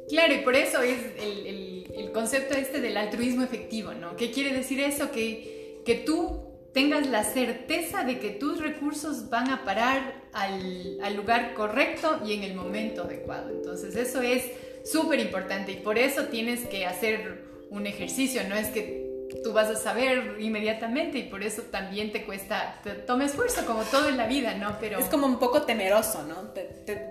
Claro, 0.10 0.34
y 0.34 0.40
por 0.40 0.56
eso 0.56 0.82
es 0.82 0.98
el, 1.22 1.46
el, 1.46 1.94
el 1.96 2.12
concepto 2.14 2.56
este 2.56 2.80
del 2.80 2.98
altruismo 2.98 3.44
efectivo, 3.44 3.94
¿no? 3.94 4.16
¿Qué 4.16 4.32
quiere 4.32 4.54
decir 4.54 4.80
eso? 4.80 5.12
Que, 5.12 5.82
que 5.86 5.96
tú 5.96 6.47
tengas 6.78 7.08
la 7.08 7.24
certeza 7.24 8.04
de 8.04 8.20
que 8.20 8.30
tus 8.30 8.62
recursos 8.62 9.32
van 9.32 9.50
a 9.50 9.64
parar 9.64 10.14
al, 10.32 11.00
al 11.02 11.16
lugar 11.16 11.56
correcto 11.56 12.20
y 12.24 12.34
en 12.34 12.44
el 12.44 12.54
momento 12.54 13.02
adecuado. 13.02 13.50
Entonces 13.50 13.96
eso 13.96 14.22
es 14.22 14.44
súper 14.86 15.20
importante 15.20 15.72
y 15.72 15.78
por 15.78 15.98
eso 15.98 16.26
tienes 16.26 16.68
que 16.68 16.86
hacer 16.86 17.46
un 17.72 17.88
ejercicio, 17.88 18.48
no 18.48 18.54
es 18.54 18.68
que 18.68 19.08
tú 19.44 19.54
vas 19.54 19.70
a 19.70 19.76
saber 19.76 20.38
inmediatamente 20.40 21.18
y 21.18 21.24
por 21.24 21.42
eso 21.42 21.64
también 21.64 22.12
te 22.12 22.26
cuesta, 22.26 22.80
te 22.84 22.92
toma 22.92 23.26
esfuerzo 23.26 23.66
como 23.66 23.82
todo 23.82 24.08
en 24.10 24.18
la 24.18 24.28
vida, 24.28 24.54
¿no? 24.54 24.78
Pero... 24.80 25.00
Es 25.00 25.08
como 25.08 25.26
un 25.26 25.40
poco 25.40 25.64
temeroso, 25.64 26.26
¿no? 26.28 26.52
Te, 26.52 26.62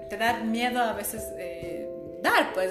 te, 0.08 0.16
da 0.16 0.44
miedo 0.44 0.80
a 0.80 0.92
veces 0.92 1.24
eh, 1.40 1.85
dar, 2.22 2.52
pues, 2.54 2.70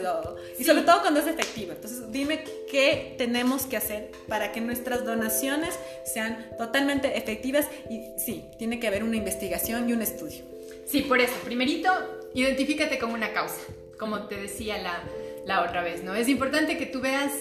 y 0.58 0.64
sobre 0.64 0.84
todo 0.84 1.02
cuando 1.02 1.20
es 1.20 1.28
efectivo. 1.28 1.72
Entonces, 1.72 2.12
dime 2.12 2.44
qué 2.70 3.16
tenemos 3.18 3.66
que 3.66 3.78
hacer 3.78 4.12
para 4.28 4.52
que 4.52 4.62
nuestras 4.62 5.06
donaciones 5.06 5.78
sean 6.06 6.50
totalmente 6.58 7.18
efectivas 7.18 7.68
y 7.90 8.12
sí, 8.18 8.46
tiene 8.58 8.80
que 8.80 8.88
haber 8.88 9.04
una 9.04 9.18
investigación 9.18 9.90
y 9.90 9.94
un 9.94 10.02
estudio. 10.02 10.44
Sí, 10.86 11.02
por 11.02 11.20
eso, 11.20 11.34
primerito, 11.44 11.90
identifícate 12.34 13.00
con 13.00 13.12
una 13.12 13.34
causa, 13.34 13.62
como 13.98 14.28
te 14.28 14.36
decía 14.36 14.78
la, 14.78 15.04
la 15.46 15.64
otra 15.64 15.82
vez, 15.82 16.04
¿no? 16.04 16.16
Es 16.16 16.28
importante 16.28 16.78
que 16.78 16.86
tú 16.86 17.02
veas 17.02 17.32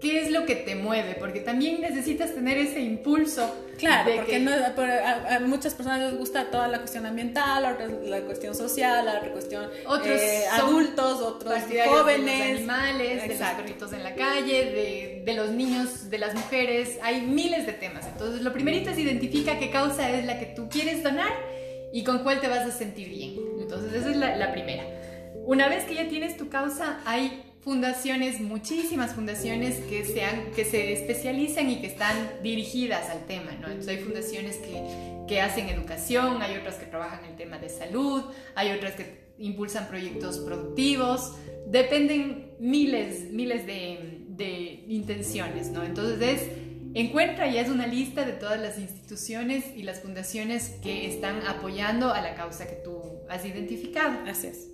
qué 0.00 0.20
es 0.22 0.30
lo 0.30 0.44
que 0.44 0.56
te 0.56 0.74
mueve, 0.74 1.16
porque 1.18 1.40
también 1.40 1.80
necesitas 1.80 2.34
tener 2.34 2.58
ese 2.58 2.80
impulso. 2.80 3.54
Claro, 3.78 4.10
porque 4.16 4.36
a, 4.36 5.40
muchas 5.40 5.74
personas 5.74 6.00
les 6.00 6.18
gusta 6.18 6.50
toda 6.50 6.66
la 6.68 6.78
cuestión 6.78 7.04
ambiental, 7.04 7.62
la 8.04 8.20
cuestión 8.22 8.54
social, 8.54 9.04
la 9.04 9.20
cuestión 9.32 9.68
otros 9.86 10.20
eh, 10.20 10.44
adultos, 10.50 11.20
otros 11.20 11.54
jóvenes, 11.86 12.38
de 12.38 12.52
los 12.52 12.58
animales, 12.58 13.28
de 13.28 13.38
los 13.38 13.48
perritos 13.50 13.92
en 13.92 14.02
la 14.02 14.14
calle, 14.14 14.64
de, 14.64 15.22
de, 15.24 15.34
los 15.34 15.50
niños, 15.50 16.08
de 16.08 16.18
las 16.18 16.34
mujeres, 16.34 16.98
hay 17.02 17.22
miles 17.22 17.66
de 17.66 17.72
temas. 17.74 18.06
Entonces, 18.06 18.42
lo 18.42 18.52
primerito 18.52 18.90
es 18.90 18.98
identifica 18.98 19.58
qué 19.58 19.70
causa 19.70 20.10
es 20.10 20.24
la 20.24 20.38
que 20.38 20.46
tú 20.46 20.68
quieres 20.70 21.02
donar 21.02 21.32
y 21.92 22.02
con 22.02 22.20
cuál 22.20 22.40
te 22.40 22.48
vas 22.48 22.66
a 22.66 22.70
sentir 22.70 23.08
bien. 23.08 23.36
Entonces, 23.60 23.92
esa 23.92 24.10
es 24.10 24.16
la, 24.16 24.36
la 24.36 24.52
primera. 24.52 24.84
Una 25.44 25.68
vez 25.68 25.84
que 25.84 25.94
ya 25.94 26.08
tienes 26.08 26.36
tu 26.36 26.48
causa, 26.48 27.00
hay 27.04 27.45
fundaciones, 27.66 28.40
muchísimas 28.40 29.12
fundaciones 29.12 29.80
que 29.90 30.04
se, 30.04 30.22
que 30.54 30.64
se 30.64 30.92
especializan 30.92 31.68
y 31.68 31.80
que 31.80 31.88
están 31.88 32.16
dirigidas 32.40 33.10
al 33.10 33.26
tema, 33.26 33.50
¿no? 33.60 33.66
Entonces 33.66 33.88
hay 33.88 34.04
fundaciones 34.04 34.58
que, 34.58 35.24
que 35.26 35.40
hacen 35.40 35.68
educación, 35.68 36.42
hay 36.42 36.56
otras 36.58 36.76
que 36.76 36.86
trabajan 36.86 37.24
el 37.24 37.34
tema 37.34 37.58
de 37.58 37.68
salud, 37.68 38.22
hay 38.54 38.70
otras 38.70 38.92
que 38.92 39.32
impulsan 39.38 39.88
proyectos 39.88 40.38
productivos, 40.38 41.32
dependen 41.66 42.52
miles, 42.60 43.32
miles 43.32 43.66
de, 43.66 44.20
de 44.28 44.84
intenciones, 44.86 45.70
¿no? 45.70 45.82
Entonces 45.82 46.22
es, 46.22 46.48
encuentra 46.94 47.48
y 47.48 47.58
es 47.58 47.68
una 47.68 47.88
lista 47.88 48.24
de 48.24 48.34
todas 48.34 48.60
las 48.60 48.78
instituciones 48.78 49.64
y 49.74 49.82
las 49.82 50.02
fundaciones 50.02 50.76
que 50.84 51.08
están 51.08 51.44
apoyando 51.48 52.14
a 52.14 52.20
la 52.20 52.36
causa 52.36 52.68
que 52.68 52.76
tú 52.76 53.02
has 53.28 53.44
identificado. 53.44 54.20
Así 54.24 54.46
es. 54.46 54.68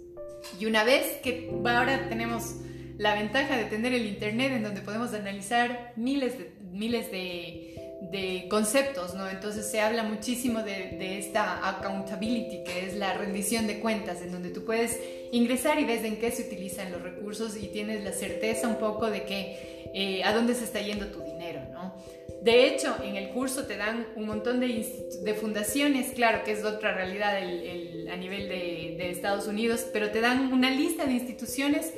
Y 0.61 0.67
una 0.67 0.85
vez 0.85 1.07
que 1.23 1.49
ahora 1.65 2.11
tenemos 2.11 2.57
la 2.99 3.15
ventaja 3.15 3.57
de 3.57 3.65
tener 3.65 3.93
el 3.93 4.07
Internet 4.07 4.53
en 4.53 4.63
donde 4.63 4.81
podemos 4.81 5.13
analizar 5.15 5.93
miles 5.97 6.39
de, 6.39 6.53
miles 6.73 7.11
de, 7.11 7.73
de 8.11 8.47
conceptos, 8.49 9.15
¿no? 9.15 9.29
Entonces 9.29 9.71
se 9.71 9.81
habla 9.81 10.03
muchísimo 10.03 10.63
de, 10.63 10.97
de, 10.99 11.19
esta 11.19 11.69
accountability, 11.69 12.65
que 12.65 12.87
es 12.87 12.97
la 12.97 13.15
rendición 13.15 13.67
de 13.67 13.81
cuentas, 13.81 14.23
en 14.23 14.33
donde 14.33 14.51
tú 14.51 14.65
puedes 14.65 14.99
ingresar 15.33 15.79
y 15.79 15.85
ves 15.85 16.05
en 16.05 16.17
qué 16.17 16.31
se 16.31 16.43
utilizan 16.43 16.91
los 16.91 17.03
recursos 17.03 17.57
y 17.57 17.69
tienes 17.69 18.03
la 18.05 18.13
certeza 18.13 18.69
un 18.69 18.77
poco 18.77 19.11
de 19.11 19.25
que 19.25 19.91
eh, 19.95 20.25
a 20.25 20.33
dónde 20.33 20.55
se 20.55 20.65
está 20.65 20.81
yendo 20.81 21.07
tu 21.07 21.23
dinero, 21.23 21.61
¿no? 21.73 21.95
De 22.43 22.67
hecho, 22.67 22.97
en 23.05 23.17
el 23.17 23.29
curso 23.29 23.67
te 23.67 23.77
dan 23.77 24.07
un 24.17 24.27
montón 24.27 24.59
de, 24.59 24.85
de 25.23 25.35
fundaciones, 25.35 26.11
claro 26.13 26.43
que 26.45 26.53
es 26.53 26.65
otra 26.65 26.93
realidad 26.93 27.39
el, 27.39 28.09
a 28.11 28.17
nivel 28.17 28.49
de, 28.49 28.97
de 28.99 29.11
Estados 29.11 29.47
Unidos, 29.47 29.87
pero 29.93 30.11
te 30.11 30.21
dan 30.21 30.53
una 30.53 30.71
lista 30.71 31.05
de 31.05 31.13
instituciones 31.13 31.93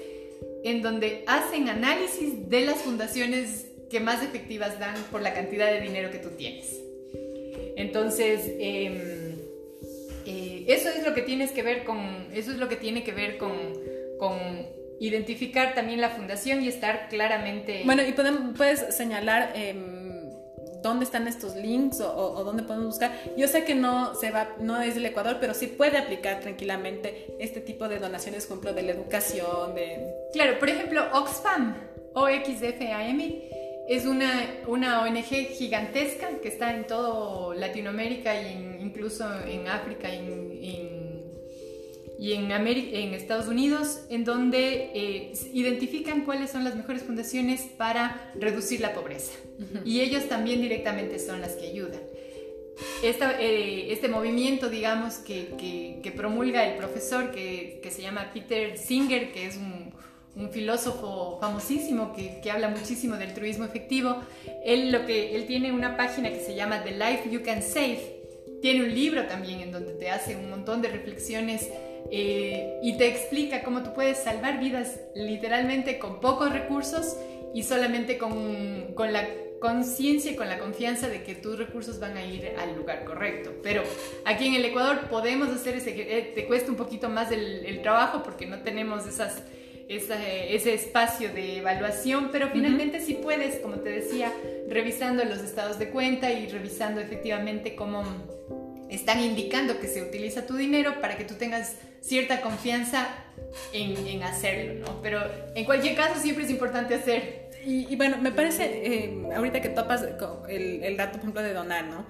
en 0.65 0.81
donde 0.81 1.23
hacen 1.27 1.69
análisis 1.69 2.49
de 2.49 2.63
las 2.63 2.79
fundaciones 2.79 3.67
que 3.91 4.01
más 4.01 4.23
efectivas 4.23 4.81
dan 4.81 4.97
por 5.13 5.21
la 5.21 5.35
cantidad 5.35 5.71
de 5.71 5.81
dinero 5.81 6.11
que 6.11 6.19
tú 6.19 6.31
tienes. 6.31 6.81
Entonces, 7.77 8.41
em, 8.59 9.37
eh, 10.27 10.65
eso 10.69 10.89
es 10.89 11.05
lo 11.05 11.15
que 11.15 11.21
tienes 11.23 11.53
que 11.53 11.63
ver 11.63 11.85
con, 11.85 12.29
eso 12.33 12.51
es 12.51 12.57
lo 12.57 12.69
que 12.69 12.77
tiene 12.77 13.05
que 13.05 13.13
ver 13.13 13.39
con, 13.39 13.53
identificar 15.01 15.75
también 15.75 16.01
la 16.01 16.09
fundación 16.09 16.65
y 16.65 16.69
estar 16.69 17.09
claramente. 17.09 17.83
Bueno, 17.85 18.03
y 18.03 18.13
puedes 18.57 18.95
señalar 18.97 19.53
em, 19.55 19.94
dónde 20.85 21.07
están 21.07 21.27
estos 21.27 21.57
links 21.57 22.01
o, 22.01 22.45
dónde 22.45 22.63
podemos 22.63 22.87
buscar. 22.89 23.11
Yo 23.37 23.49
sé 23.49 23.65
que 23.65 23.75
no 23.75 24.15
se 24.15 24.31
va, 24.31 24.51
no 24.61 24.81
es 24.81 24.95
del 24.95 25.07
Ecuador, 25.07 25.39
pero 25.41 25.55
sí 25.55 25.67
puede 25.67 25.97
aplicar 25.97 26.41
tranquilamente 26.41 27.35
este 27.41 27.61
tipo 27.61 27.89
de 27.89 27.99
donaciones, 27.99 28.47
por 28.47 28.59
ejemplo, 28.59 28.75
de 28.75 28.83
la 28.83 28.93
educación, 28.93 29.75
de... 29.75 30.07
Claro, 30.33 30.59
por 30.59 30.69
ejemplo, 30.69 31.03
Oxfam, 31.13 31.75
OXFAM, 32.13 33.33
es 33.89 34.07
una, 34.07 34.31
una 34.67 35.03
ONG 35.03 35.25
gigantesca 35.25 36.29
que 36.43 36.49
está 36.49 36.75
en 36.75 36.87
todo 36.87 37.55
Latinoamérica 37.55 38.35
e 38.35 38.53
incluso 38.81 39.27
en 39.47 39.67
África 39.69 40.09
y 40.09 40.19
en 40.19 40.94
y 42.19 42.33
en, 42.33 42.51
en 42.51 43.15
Estados 43.15 43.49
Unidos, 43.49 44.01
en 44.09 44.25
donde 44.25 44.91
eh, 44.95 45.33
identifican 45.53 46.25
cuáles 46.25 46.51
son 46.51 46.65
las 46.65 46.77
mejores 46.77 47.03
fundaciones 47.03 47.63
para 47.77 48.33
reducir 48.39 48.81
la 48.81 48.95
pobreza. 48.95 49.33
Y 49.85 50.01
ellos 50.01 50.29
también 50.29 50.61
directamente 50.61 51.19
son 51.19 51.41
las 51.41 51.53
que 51.53 51.67
ayudan. 51.67 52.01
Eh, 53.03 53.87
este 53.91 54.09
movimiento, 54.09 54.69
digamos, 54.69 55.15
que, 55.15 56.01
que, 56.03 56.13
promulga 56.13 56.67
el 56.67 56.77
profesor 56.77 57.31
que, 57.31 57.81
que, 57.83 57.91
se 57.91 58.03
llama 58.03 58.31
Peter 58.33 58.79
Singer, 58.79 59.33
que 59.33 59.47
es 59.47 59.57
un, 59.57 59.93
un 60.37 60.51
filósofo 60.51 61.39
famosísimo 61.41 62.13
que, 62.15 62.41
que, 62.41 62.51
habla 62.51 62.69
muchísimo 62.69 63.17
del 63.17 63.29
altruismo 63.29 63.65
efectivo, 63.65 64.23
él, 64.65 64.91
lo 64.91 65.07
que, 65.07 65.37
él 65.37 65.47
tiene 65.47 65.73
una 65.73 65.97
página 65.97 66.31
que 66.31 66.41
se 66.41 66.55
llama 66.55 66.83
The 66.83 66.93
Life 66.93 67.31
You 67.31 67.43
Can 67.43 67.63
Save. 67.63 68.23
Tiene 68.61 68.83
un 68.85 68.95
libro 68.95 69.27
también 69.27 69.61
en 69.61 69.73
donde 69.73 69.93
te 69.93 70.11
hace 70.11 70.37
un 70.37 70.51
montón 70.51 70.81
de 70.81 70.89
reflexiones 70.89 71.69
eh, 72.11 72.79
y 72.83 72.97
te 72.97 73.09
explica 73.09 73.63
cómo 73.63 73.83
tú 73.83 73.93
puedes 73.95 74.19
salvar 74.19 74.61
vidas 74.61 75.01
literalmente 75.15 75.99
con 75.99 76.21
pocos 76.21 76.53
recursos 76.53 77.17
y 77.55 77.63
solamente 77.63 78.19
con, 78.19 78.95
con 78.95 79.13
la 79.13 79.27
conciencia 79.61 80.33
y 80.33 80.37
con 80.37 80.49
la 80.49 80.59
confianza 80.59 81.09
de 81.09 81.23
que 81.23 81.35
tus 81.35 81.59
recursos 81.59 81.99
van 81.99 82.17
a 82.17 82.25
ir 82.25 82.53
al 82.59 82.77
lugar 82.77 83.05
correcto. 83.05 83.55
Pero 83.63 83.83
aquí 84.25 84.47
en 84.47 84.55
el 84.55 84.65
Ecuador 84.65 85.09
podemos 85.09 85.49
hacer 85.49 85.77
ese, 85.77 85.91
eh, 85.91 86.33
te 86.35 86.47
cuesta 86.47 86.71
un 86.71 86.77
poquito 86.77 87.09
más 87.09 87.33
el, 87.33 87.65
el 87.65 87.81
trabajo 87.81 88.23
porque 88.23 88.47
no 88.47 88.63
tenemos 88.63 89.07
esas, 89.07 89.43
ese 89.89 90.75
espacio 90.75 91.33
de 91.33 91.59
evaluación, 91.59 92.31
pero 92.33 92.49
finalmente 92.49 93.01
sí 93.01 93.15
puedes, 93.15 93.59
como 93.61 93.77
te 93.77 93.91
decía, 93.91 94.33
revisando 94.69 95.25
los 95.25 95.39
estados 95.39 95.79
de 95.79 95.91
cuenta 95.91 96.33
y 96.33 96.49
revisando 96.49 97.01
efectivamente 97.01 97.75
cómo 97.75 98.03
están 98.91 99.21
indicando 99.21 99.79
que 99.81 99.89
se 99.89 100.03
utiliza 100.03 100.47
tu 100.47 100.57
dinero 100.57 101.01
para 101.01 101.17
que 101.17 101.25
tú 101.25 101.35
tengas 101.35 101.77
cierta 102.01 102.41
confianza 102.43 103.09
en, 103.73 104.23
hacerlo, 104.23 104.87
¿no? 104.87 105.03
Pero 105.03 105.21
en 105.55 105.65
cualquier 105.65 105.97
caso 105.97 106.21
siempre 106.21 106.45
es 106.45 106.51
importante 106.51 106.95
hacer. 106.95 107.51
Y, 107.67 107.97
bueno, 107.97 108.19
me 108.19 108.31
parece, 108.31 108.65
eh, 108.87 109.23
ahorita 109.35 109.63
que 109.63 109.71
topas 109.71 110.05
el, 110.49 110.85
el, 110.85 110.97
dato, 110.99 111.13
por 111.13 111.21
ejemplo, 111.21 111.43
de 111.43 111.55
donar, 111.55 111.87
¿no? 111.87 112.05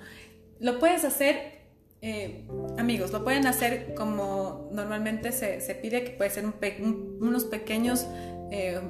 Lo 0.59 0.81
puedes 0.81 1.05
hacer, 1.05 1.61
eh, 2.03 2.45
amigos, 2.77 3.13
lo 3.13 3.23
pueden 3.23 3.47
hacer 3.47 3.95
como 3.95 4.69
normalmente 4.73 5.31
se, 5.31 5.61
se 5.61 5.77
pide, 5.77 6.03
que 6.03 6.11
puede 6.11 6.31
ser 6.31 6.45
unos 6.45 7.45
pequeños, 7.45 8.05
eh, 8.51 8.81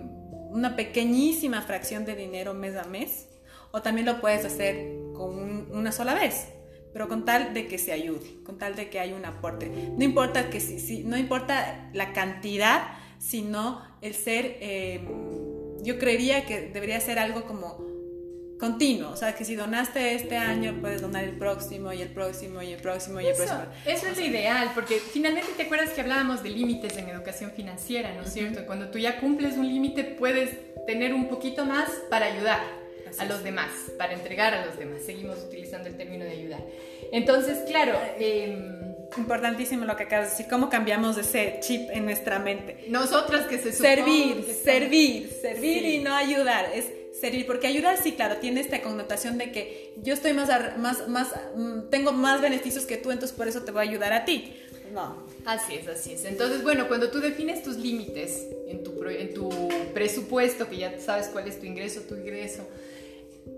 una 0.48 0.74
pequeñísima 0.74 1.60
fracción 1.60 2.06
de 2.06 2.16
dinero 2.16 2.54
mes 2.54 2.76
a 2.76 2.84
mes, 2.84 3.28
o 3.70 3.82
también 3.82 4.06
lo 4.06 4.22
puedes 4.22 4.46
hacer 4.46 4.74
con 5.12 5.70
una 5.70 5.92
sola 5.92 6.14
vez 6.14 6.53
pero 6.94 7.08
con 7.08 7.24
tal 7.24 7.52
de 7.52 7.66
que 7.66 7.76
se 7.76 7.92
ayude, 7.92 8.36
con 8.44 8.56
tal 8.56 8.76
de 8.76 8.88
que 8.88 9.00
haya 9.00 9.16
un 9.16 9.24
aporte. 9.24 9.68
No 9.98 10.04
importa, 10.04 10.48
que 10.48 10.60
si, 10.60 11.02
no 11.02 11.18
importa 11.18 11.90
la 11.92 12.12
cantidad, 12.12 12.84
sino 13.18 13.82
el 14.00 14.14
ser, 14.14 14.58
eh, 14.60 15.00
yo 15.82 15.98
creería 15.98 16.46
que 16.46 16.60
debería 16.68 17.00
ser 17.00 17.18
algo 17.18 17.46
como 17.46 17.84
continuo, 18.60 19.10
o 19.10 19.16
sea, 19.16 19.34
que 19.34 19.44
si 19.44 19.56
donaste 19.56 20.14
este 20.14 20.36
año, 20.36 20.78
puedes 20.80 21.02
donar 21.02 21.24
el 21.24 21.36
próximo 21.36 21.92
y 21.92 22.00
el 22.00 22.10
próximo 22.10 22.62
y 22.62 22.72
el 22.72 22.80
próximo 22.80 23.20
y 23.20 23.26
el 23.26 23.34
próximo. 23.34 23.66
Eso 23.84 24.06
es 24.06 24.16
lo 24.16 24.24
ideal, 24.24 24.70
porque 24.72 25.00
finalmente 25.00 25.50
te 25.56 25.64
acuerdas 25.64 25.90
que 25.90 26.00
hablábamos 26.00 26.44
de 26.44 26.50
límites 26.50 26.96
en 26.96 27.08
educación 27.08 27.50
financiera, 27.50 28.14
¿no 28.14 28.22
es 28.22 28.32
cierto? 28.32 28.64
Cuando 28.66 28.90
tú 28.90 29.00
ya 29.00 29.18
cumples 29.18 29.56
un 29.56 29.66
límite, 29.66 30.04
puedes 30.04 30.56
tener 30.86 31.12
un 31.12 31.28
poquito 31.28 31.64
más 31.64 31.90
para 32.08 32.26
ayudar 32.26 32.83
a 33.18 33.24
los 33.24 33.42
demás, 33.42 33.70
para 33.98 34.12
entregar 34.12 34.54
a 34.54 34.66
los 34.66 34.78
demás. 34.78 35.02
Seguimos 35.04 35.38
utilizando 35.38 35.88
el 35.88 35.96
término 35.96 36.24
de 36.24 36.30
ayudar. 36.30 36.60
Entonces, 37.12 37.58
claro, 37.66 37.98
em, 38.18 38.94
importantísimo 39.16 39.84
lo 39.84 39.96
que 39.96 40.04
acabas 40.04 40.26
de 40.26 40.30
decir, 40.30 40.46
cómo 40.48 40.68
cambiamos 40.68 41.16
ese 41.16 41.58
chip 41.60 41.90
en 41.90 42.04
nuestra 42.04 42.38
mente. 42.38 42.84
Nosotras 42.88 43.46
que 43.46 43.58
se 43.58 43.72
Servir, 43.72 44.44
servir, 44.64 45.30
servir 45.40 45.84
y 45.84 45.98
no 45.98 46.14
ayudar. 46.14 46.70
Es 46.74 46.86
servir, 47.18 47.46
porque 47.46 47.66
ayudar 47.66 47.96
sí, 48.02 48.12
claro, 48.12 48.36
tiene 48.38 48.60
esta 48.60 48.82
connotación 48.82 49.38
de 49.38 49.52
que 49.52 49.94
yo 50.02 50.14
estoy 50.14 50.32
más, 50.32 50.48
más, 50.78 51.08
más, 51.08 51.28
mm, 51.54 51.88
tengo 51.90 52.12
más 52.12 52.40
beneficios 52.40 52.84
que 52.86 52.96
tú, 52.96 53.10
entonces 53.12 53.36
por 53.36 53.48
eso 53.48 53.62
te 53.62 53.70
voy 53.70 53.86
a 53.86 53.90
ayudar 53.90 54.12
a 54.12 54.24
ti. 54.24 54.52
No. 54.92 55.24
Así 55.44 55.74
es, 55.74 55.88
así 55.88 56.12
es. 56.12 56.24
Entonces, 56.24 56.62
bueno, 56.62 56.88
cuando 56.88 57.10
tú 57.10 57.20
defines 57.20 57.62
tus 57.62 57.76
límites 57.76 58.46
en 58.66 58.82
tu, 58.82 59.04
en 59.08 59.34
tu 59.34 59.50
presupuesto, 59.92 60.68
que 60.68 60.78
ya 60.78 61.00
sabes 61.00 61.28
cuál 61.28 61.48
es 61.48 61.60
tu 61.60 61.66
ingreso, 61.66 62.00
tu 62.02 62.14
ingreso, 62.14 62.66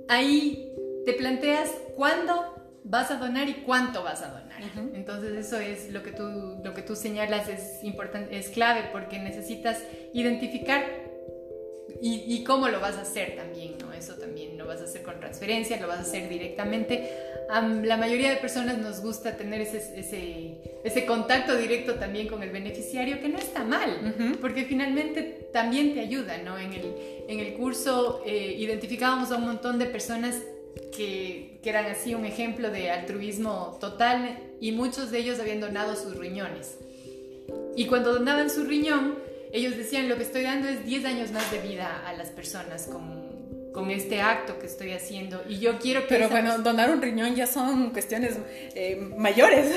ahí 0.08 0.72
te 1.04 1.12
planteas 1.14 1.70
cuándo 1.94 2.56
vas 2.84 3.10
a 3.10 3.16
donar 3.16 3.48
y 3.48 3.54
cuánto 3.54 4.02
vas 4.02 4.22
a 4.22 4.28
donar. 4.28 4.46
Entonces 4.94 5.36
eso 5.36 5.58
es 5.58 5.90
lo 5.92 6.02
que 6.02 6.12
tú, 6.12 6.60
lo 6.64 6.75
que 6.75 6.82
tú 6.82 6.96
señalas 6.96 7.48
es 7.48 7.82
importante, 7.82 8.38
es 8.38 8.48
clave 8.48 8.88
porque 8.92 9.18
necesitas 9.18 9.82
identificar 10.14 10.84
y, 12.00 12.44
cómo 12.44 12.68
lo 12.68 12.80
vas 12.80 12.96
a 12.96 13.02
hacer 13.02 13.36
también, 13.36 13.76
¿no? 13.78 13.92
Eso 13.92 14.14
también 14.14 14.58
lo 14.58 14.66
vas 14.66 14.80
a 14.80 14.84
hacer 14.84 15.02
con 15.02 15.18
transferencia, 15.18 15.80
lo 15.80 15.88
vas 15.88 15.98
a 15.98 16.02
hacer 16.02 16.28
directamente. 16.28 17.10
la 17.48 17.96
mayoría 17.96 18.30
de 18.30 18.36
personas 18.36 18.78
nos 18.78 19.00
gusta 19.00 19.36
tener 19.36 19.60
ese, 19.60 19.78
ese, 19.98 20.80
ese, 20.84 21.06
contacto 21.06 21.56
directo 21.56 21.94
también 21.94 22.28
con 22.28 22.42
el 22.42 22.50
beneficiario, 22.50 23.20
que 23.20 23.28
no 23.28 23.38
está 23.38 23.64
mal, 23.64 24.36
porque 24.40 24.64
finalmente 24.64 25.48
también 25.52 25.94
te 25.94 26.00
ayuda, 26.00 26.38
¿no? 26.38 26.58
En 26.58 26.72
el, 26.72 26.94
en 27.28 27.40
el 27.40 27.54
curso 27.54 28.22
eh, 28.26 28.56
identificábamos 28.58 29.30
a 29.30 29.36
un 29.36 29.46
montón 29.46 29.78
de 29.78 29.86
personas 29.86 30.42
que, 30.94 31.60
que, 31.62 31.70
eran 31.70 31.86
así 31.86 32.14
un 32.14 32.26
ejemplo 32.26 32.70
de 32.70 32.90
altruismo 32.90 33.78
total 33.80 34.38
y 34.60 34.72
muchos 34.72 35.10
de 35.10 35.18
ellos 35.18 35.40
habían 35.40 35.60
donado 35.60 35.96
sus 35.96 36.16
riñones. 36.16 36.78
Y 37.76 37.86
cuando 37.86 38.12
donaban 38.12 38.50
su 38.50 38.64
riñón, 38.64 39.25
ellos 39.56 39.76
decían, 39.76 40.08
lo 40.08 40.16
que 40.16 40.22
estoy 40.22 40.42
dando 40.42 40.68
es 40.68 40.84
10 40.84 41.04
años 41.06 41.32
más 41.32 41.50
de 41.50 41.60
vida 41.60 42.02
a 42.06 42.12
las 42.12 42.28
personas 42.28 42.86
con, 42.86 43.72
con 43.72 43.90
este 43.90 44.20
acto 44.20 44.58
que 44.58 44.66
estoy 44.66 44.92
haciendo. 44.92 45.42
Y 45.48 45.58
yo 45.58 45.78
quiero 45.78 46.02
que... 46.02 46.08
Pero 46.08 46.28
bueno, 46.28 46.58
donar 46.58 46.90
un 46.90 47.00
riñón 47.00 47.34
ya 47.34 47.46
son 47.46 47.90
cuestiones 47.90 48.36
eh, 48.75 48.96
mayores. 49.16 49.66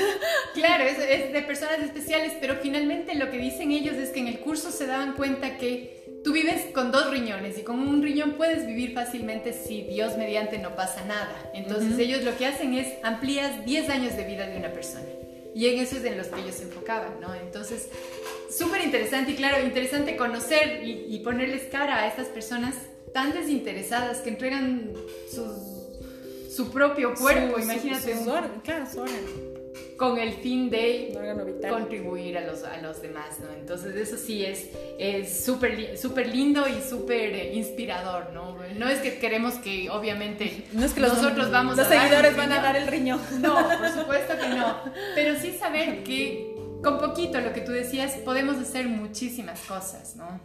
Claro, 0.52 0.82
es, 0.82 0.98
es, 0.98 1.32
de 1.32 1.42
personas 1.42 1.78
especiales, 1.78 2.32
pero 2.40 2.56
finalmente 2.56 3.14
lo 3.14 3.30
que 3.30 3.38
dicen 3.38 3.70
ellos 3.70 3.94
es 3.94 4.10
que 4.10 4.18
en 4.18 4.26
el 4.26 4.40
curso 4.40 4.72
se 4.72 4.84
daban 4.84 5.14
cuenta 5.14 5.56
que 5.58 6.20
tú 6.24 6.32
vives 6.32 6.66
con 6.74 6.90
dos 6.90 7.08
riñones 7.08 7.56
y 7.56 7.62
con 7.62 7.78
un 7.78 8.02
riñón 8.02 8.32
puedes 8.32 8.66
vivir 8.66 8.92
fácilmente 8.92 9.52
si 9.52 9.82
Dios 9.82 10.16
mediante 10.18 10.58
no 10.58 10.74
pasa 10.74 11.04
nada. 11.04 11.50
Entonces 11.54 11.96
ellos 11.98 12.24
lo 12.24 12.36
que 12.36 12.46
hacen 12.46 12.74
es 12.74 12.88
amplías 13.04 13.64
10 13.64 13.88
años 13.90 14.16
de 14.16 14.24
vida 14.24 14.48
de 14.48 14.56
una 14.56 14.72
persona. 14.72 15.06
Y 15.54 15.66
en 15.66 15.80
eso 15.80 15.96
es 15.96 16.04
en 16.04 16.16
los 16.16 16.28
que 16.28 16.40
ellos 16.40 16.54
se 16.54 16.64
enfocaban, 16.64 17.20
¿no? 17.20 17.34
Entonces, 17.34 17.88
súper 18.50 18.82
interesante 18.82 19.32
y 19.32 19.36
claro, 19.36 19.64
interesante 19.64 20.16
conocer 20.16 20.82
y, 20.84 21.18
ponerles 21.20 21.64
cara 21.64 22.02
a 22.02 22.08
estas 22.08 22.28
personas 22.28 22.74
tan 23.12 23.32
desinteresadas 23.32 24.18
que 24.18 24.30
entregan 24.30 24.92
su 25.30 26.70
propio 26.70 27.14
cuerpo, 27.14 27.58
imagínate. 27.58 28.14
claro, 28.62 28.86
su 28.86 29.04
con 30.00 30.18
el 30.18 30.32
fin 30.32 30.70
de 30.70 31.12
contribuir 31.68 32.38
a 32.38 32.40
los, 32.40 32.64
a 32.64 32.78
los 32.78 33.02
demás, 33.02 33.38
¿no? 33.38 33.52
Entonces 33.52 33.94
eso 33.96 34.16
sí 34.16 34.42
es 34.46 35.44
súper 35.44 35.98
super 35.98 36.26
lindo 36.26 36.66
y 36.66 36.80
súper 36.80 37.34
eh, 37.34 37.52
inspirador, 37.54 38.32
¿no? 38.32 38.56
No 38.78 38.88
es 38.88 39.00
que 39.00 39.18
queremos 39.18 39.56
que 39.56 39.90
obviamente 39.90 40.64
no 40.72 40.86
es 40.86 40.94
que 40.94 41.00
nosotros 41.00 41.50
vamos 41.50 41.76
los 41.76 41.86
seguidores 41.86 42.34
van 42.34 42.50
a 42.50 42.62
dar 42.62 42.76
el 42.76 42.86
riñón. 42.86 43.20
No, 43.42 43.54
por 43.78 43.88
supuesto 43.90 44.38
que 44.38 44.48
no. 44.48 44.80
Pero 45.14 45.38
sí 45.38 45.52
saber 45.58 46.02
que 46.04 46.49
con 46.82 46.98
poquito, 46.98 47.40
lo 47.40 47.52
que 47.52 47.60
tú 47.60 47.72
decías, 47.72 48.12
podemos 48.24 48.56
hacer 48.56 48.88
muchísimas 48.88 49.60
cosas, 49.60 50.16
¿no? 50.16 50.40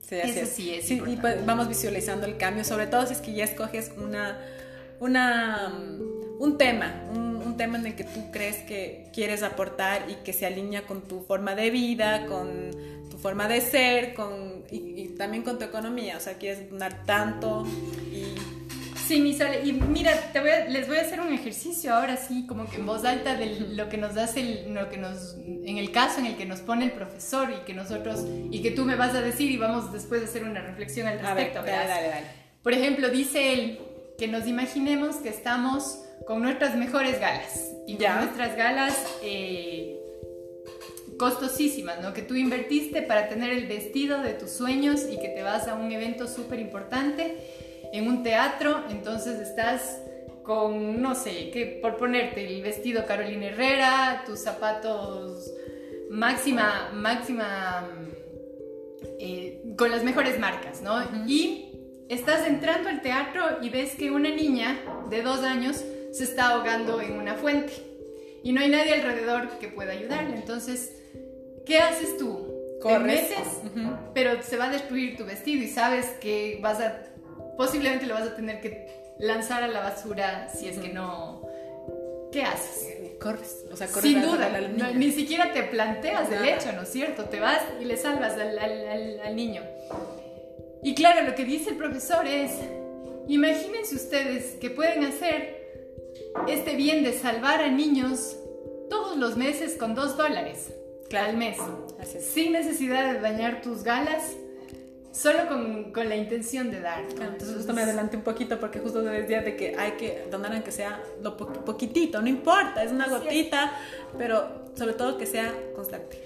Sí, 0.00 0.16
Eso 0.16 0.46
sí 0.46 0.74
es. 0.74 0.86
Sí, 0.86 1.02
y 1.06 1.16
pues 1.16 1.44
vamos 1.44 1.68
visualizando 1.68 2.26
el 2.26 2.36
cambio, 2.36 2.64
sobre 2.64 2.86
todo 2.86 3.06
si 3.06 3.12
es 3.12 3.20
que 3.20 3.34
ya 3.34 3.44
escoges 3.44 3.92
una, 3.96 4.40
una, 5.00 5.72
un 6.38 6.56
tema, 6.56 7.04
un 7.12 7.56
tema 7.58 7.78
en 7.78 7.86
el 7.86 7.94
que 7.94 8.04
tú 8.04 8.30
crees 8.30 8.56
que 8.58 9.10
quieres 9.12 9.42
aportar 9.42 10.08
y 10.08 10.14
que 10.24 10.32
se 10.32 10.46
alinea 10.46 10.86
con 10.86 11.02
tu 11.02 11.20
forma 11.20 11.54
de 11.54 11.70
vida, 11.70 12.26
con 12.26 12.70
tu 13.10 13.18
forma 13.18 13.48
de 13.48 13.60
ser, 13.60 14.14
con, 14.14 14.64
y, 14.70 15.08
también 15.18 15.42
con 15.42 15.58
tu 15.58 15.64
economía. 15.64 16.16
O 16.16 16.20
sea, 16.20 16.34
quieres 16.38 16.70
donar 16.70 17.04
tanto 17.04 17.66
y... 18.10 18.34
Sí, 19.08 19.22
mi 19.22 19.30
Y 19.64 19.72
mira, 19.72 20.12
te 20.34 20.40
voy 20.40 20.50
les 20.68 20.86
voy 20.86 20.98
a 20.98 21.00
hacer 21.00 21.18
un 21.22 21.32
ejercicio 21.32 21.94
ahora 21.94 22.18
sí, 22.18 22.44
como 22.46 22.68
que 22.68 22.76
en 22.76 22.84
voz 22.84 23.06
alta 23.06 23.36
de 23.36 23.58
lo 23.74 23.88
que 23.88 23.96
nos 23.96 24.18
hace, 24.18 24.66
lo 24.68 24.90
que 24.90 24.98
nos, 24.98 25.34
en 25.38 25.78
el 25.78 25.90
caso 25.92 26.20
en 26.20 26.26
el 26.26 26.36
que 26.36 26.44
nos 26.44 26.60
pone 26.60 26.84
el 26.84 26.92
profesor 26.92 27.48
y 27.50 27.64
que 27.64 27.72
nosotros, 27.72 28.26
y 28.50 28.60
que 28.60 28.70
tú 28.70 28.84
me 28.84 28.96
vas 28.96 29.14
a 29.14 29.22
decir 29.22 29.50
y 29.50 29.56
vamos 29.56 29.90
después 29.94 30.20
a 30.20 30.24
hacer 30.26 30.44
una 30.44 30.60
reflexión 30.60 31.06
al 31.06 31.20
respecto. 31.20 31.60
dale, 31.62 31.88
dale, 31.88 32.08
dale. 32.08 32.26
Por 32.62 32.74
ejemplo, 32.74 33.08
dice 33.08 33.54
él 33.54 33.78
que 34.18 34.28
nos 34.28 34.46
imaginemos 34.46 35.16
que 35.16 35.30
estamos 35.30 36.00
con 36.26 36.42
nuestras 36.42 36.76
mejores 36.76 37.18
galas. 37.18 37.64
Y 37.86 37.96
con 37.96 38.14
nuestras 38.14 38.58
galas 38.58 38.94
eh, 39.22 39.98
costosísimas, 41.18 42.02
¿no? 42.02 42.12
Que 42.12 42.20
tú 42.20 42.34
invertiste 42.34 43.00
para 43.00 43.30
tener 43.30 43.52
el 43.52 43.66
vestido 43.68 44.20
de 44.20 44.34
tus 44.34 44.50
sueños 44.50 45.06
y 45.10 45.18
que 45.18 45.28
te 45.28 45.42
vas 45.42 45.66
a 45.66 45.76
un 45.76 45.90
evento 45.92 46.28
súper 46.28 46.60
importante 46.60 47.38
en 47.92 48.08
un 48.08 48.22
teatro, 48.22 48.84
entonces 48.90 49.40
estás 49.40 50.00
con, 50.42 51.02
no 51.02 51.14
sé, 51.14 51.50
que 51.50 51.78
por 51.82 51.96
ponerte 51.96 52.46
el 52.46 52.62
vestido 52.62 53.04
Carolina 53.06 53.46
Herrera, 53.48 54.22
tus 54.24 54.40
zapatos 54.40 55.52
máxima, 56.10 56.90
máxima, 56.94 57.86
eh, 59.18 59.62
con 59.76 59.90
las 59.90 60.04
mejores 60.04 60.38
marcas, 60.38 60.80
¿no? 60.80 61.02
Y 61.26 61.72
estás 62.08 62.46
entrando 62.46 62.88
al 62.88 63.02
teatro 63.02 63.58
y 63.60 63.68
ves 63.68 63.94
que 63.94 64.10
una 64.10 64.30
niña 64.30 64.78
de 65.10 65.22
dos 65.22 65.42
años 65.44 65.84
se 66.12 66.24
está 66.24 66.50
ahogando 66.50 67.00
en 67.00 67.12
una 67.18 67.34
fuente 67.34 67.72
y 68.42 68.52
no 68.52 68.60
hay 68.60 68.70
nadie 68.70 68.94
alrededor 68.94 69.58
que 69.58 69.68
pueda 69.68 69.92
ayudarle. 69.92 70.36
Entonces, 70.36 70.96
¿qué 71.66 71.78
haces 71.78 72.16
tú? 72.16 72.46
Corres. 72.80 73.32
pero 74.14 74.40
se 74.42 74.56
va 74.56 74.66
a 74.66 74.70
destruir 74.70 75.16
tu 75.16 75.24
vestido 75.24 75.64
y 75.64 75.68
sabes 75.68 76.06
que 76.20 76.60
vas 76.62 76.80
a, 76.80 77.07
posiblemente 77.58 78.06
lo 78.06 78.14
vas 78.14 78.28
a 78.28 78.34
tener 78.34 78.62
que 78.62 79.14
lanzar 79.18 79.62
a 79.62 79.68
la 79.68 79.80
basura 79.80 80.48
si 80.48 80.68
es 80.68 80.78
que 80.78 80.88
no... 80.88 81.42
¿Qué 82.32 82.42
haces? 82.42 83.16
Corres, 83.20 83.64
o 83.70 83.76
sea, 83.76 83.88
corres 83.88 84.12
Sin 84.12 84.22
duda, 84.22 84.50
ni 84.94 85.10
siquiera 85.10 85.52
te 85.52 85.64
planteas 85.64 86.30
el 86.30 86.44
hecho, 86.44 86.72
¿no 86.72 86.82
es 86.82 86.88
cierto? 86.88 87.24
Te 87.24 87.40
vas 87.40 87.60
y 87.80 87.84
le 87.84 87.96
salvas 87.96 88.34
al 88.38 89.36
niño. 89.36 89.62
Y 90.82 90.94
claro, 90.94 91.26
lo 91.26 91.34
que 91.34 91.44
dice 91.44 91.70
el 91.70 91.76
profesor 91.76 92.26
es, 92.26 92.52
imagínense 93.26 93.96
ustedes 93.96 94.54
que 94.60 94.70
pueden 94.70 95.04
hacer 95.04 95.58
este 96.46 96.76
bien 96.76 97.02
de 97.02 97.12
salvar 97.12 97.60
a 97.60 97.68
niños 97.68 98.36
todos 98.88 99.16
los 99.16 99.36
meses 99.36 99.76
con 99.76 99.94
dos 99.94 100.16
dólares 100.16 100.70
al 101.16 101.36
mes, 101.36 101.56
sin 102.20 102.52
necesidad 102.52 103.14
de 103.14 103.20
dañar 103.20 103.62
tus 103.62 103.82
galas, 103.82 104.36
solo 105.18 105.48
con, 105.48 105.92
con 105.92 106.08
la 106.08 106.16
intención 106.16 106.70
de 106.70 106.80
dar. 106.80 107.02
Entonces, 107.02 107.56
justo 107.56 107.72
me 107.72 107.82
adelanté 107.82 108.16
un 108.16 108.22
poquito 108.22 108.60
porque 108.60 108.78
justo 108.78 109.02
te 109.02 109.10
decía 109.10 109.42
de 109.42 109.56
que 109.56 109.74
hay 109.76 109.92
que 109.92 110.26
donar 110.30 110.52
aunque 110.52 110.70
sea 110.70 111.02
lo 111.22 111.36
poquitito, 111.36 112.22
no 112.22 112.28
importa, 112.28 112.84
es 112.84 112.92
una 112.92 113.08
gotita, 113.08 113.72
pero 114.16 114.66
sobre 114.74 114.94
todo 114.94 115.18
que 115.18 115.26
sea 115.26 115.52
constante. 115.74 116.22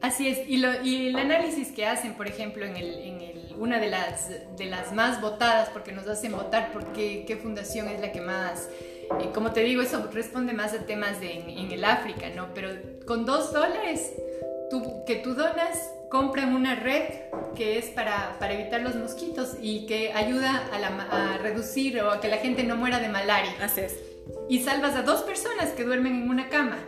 Así 0.00 0.28
es, 0.28 0.48
y, 0.48 0.58
lo, 0.58 0.82
y 0.84 1.08
el 1.08 1.16
análisis 1.16 1.72
que 1.72 1.86
hacen, 1.86 2.14
por 2.14 2.28
ejemplo, 2.28 2.64
en, 2.64 2.76
el, 2.76 2.94
en 3.00 3.20
el, 3.20 3.54
una 3.58 3.80
de 3.80 3.88
las, 3.88 4.28
de 4.56 4.66
las 4.66 4.92
más 4.92 5.20
votadas, 5.20 5.70
porque 5.70 5.90
nos 5.90 6.06
hacen 6.06 6.32
votar 6.32 6.70
por 6.72 6.92
qué, 6.92 7.24
qué 7.26 7.36
fundación 7.36 7.88
es 7.88 8.00
la 8.00 8.12
que 8.12 8.20
más 8.20 8.68
como 9.34 9.52
te 9.52 9.60
digo, 9.60 9.82
eso 9.82 10.08
responde 10.12 10.52
más 10.52 10.74
a 10.74 10.84
temas 10.84 11.20
de, 11.20 11.32
en, 11.32 11.70
el 11.70 11.84
África, 11.84 12.28
¿no? 12.34 12.52
Pero 12.54 12.70
con 13.06 13.24
dos 13.24 13.52
dólares 13.52 14.12
tú, 14.68 15.04
que 15.06 15.16
tú 15.16 15.34
donas, 15.34 15.90
compran 16.10 16.54
una 16.54 16.74
red 16.74 17.04
que 17.54 17.78
es 17.78 17.86
para, 17.86 18.36
para 18.38 18.54
evitar 18.54 18.80
los 18.82 18.94
mosquitos 18.94 19.56
y 19.60 19.86
que 19.86 20.12
ayuda 20.12 20.62
a, 20.72 21.34
a, 21.34 21.38
reducir 21.38 22.00
o 22.00 22.10
a 22.10 22.20
que 22.20 22.28
la 22.28 22.38
gente 22.38 22.64
no 22.64 22.76
muera 22.76 22.98
de 23.00 23.08
malaria. 23.08 23.52
Así 23.60 23.80
es. 23.80 23.96
Y 24.48 24.60
salvas 24.60 24.94
a 24.94 25.02
dos 25.02 25.22
personas 25.22 25.70
que 25.70 25.84
duermen 25.84 26.22
en 26.22 26.30
una 26.30 26.48
cama. 26.48 26.78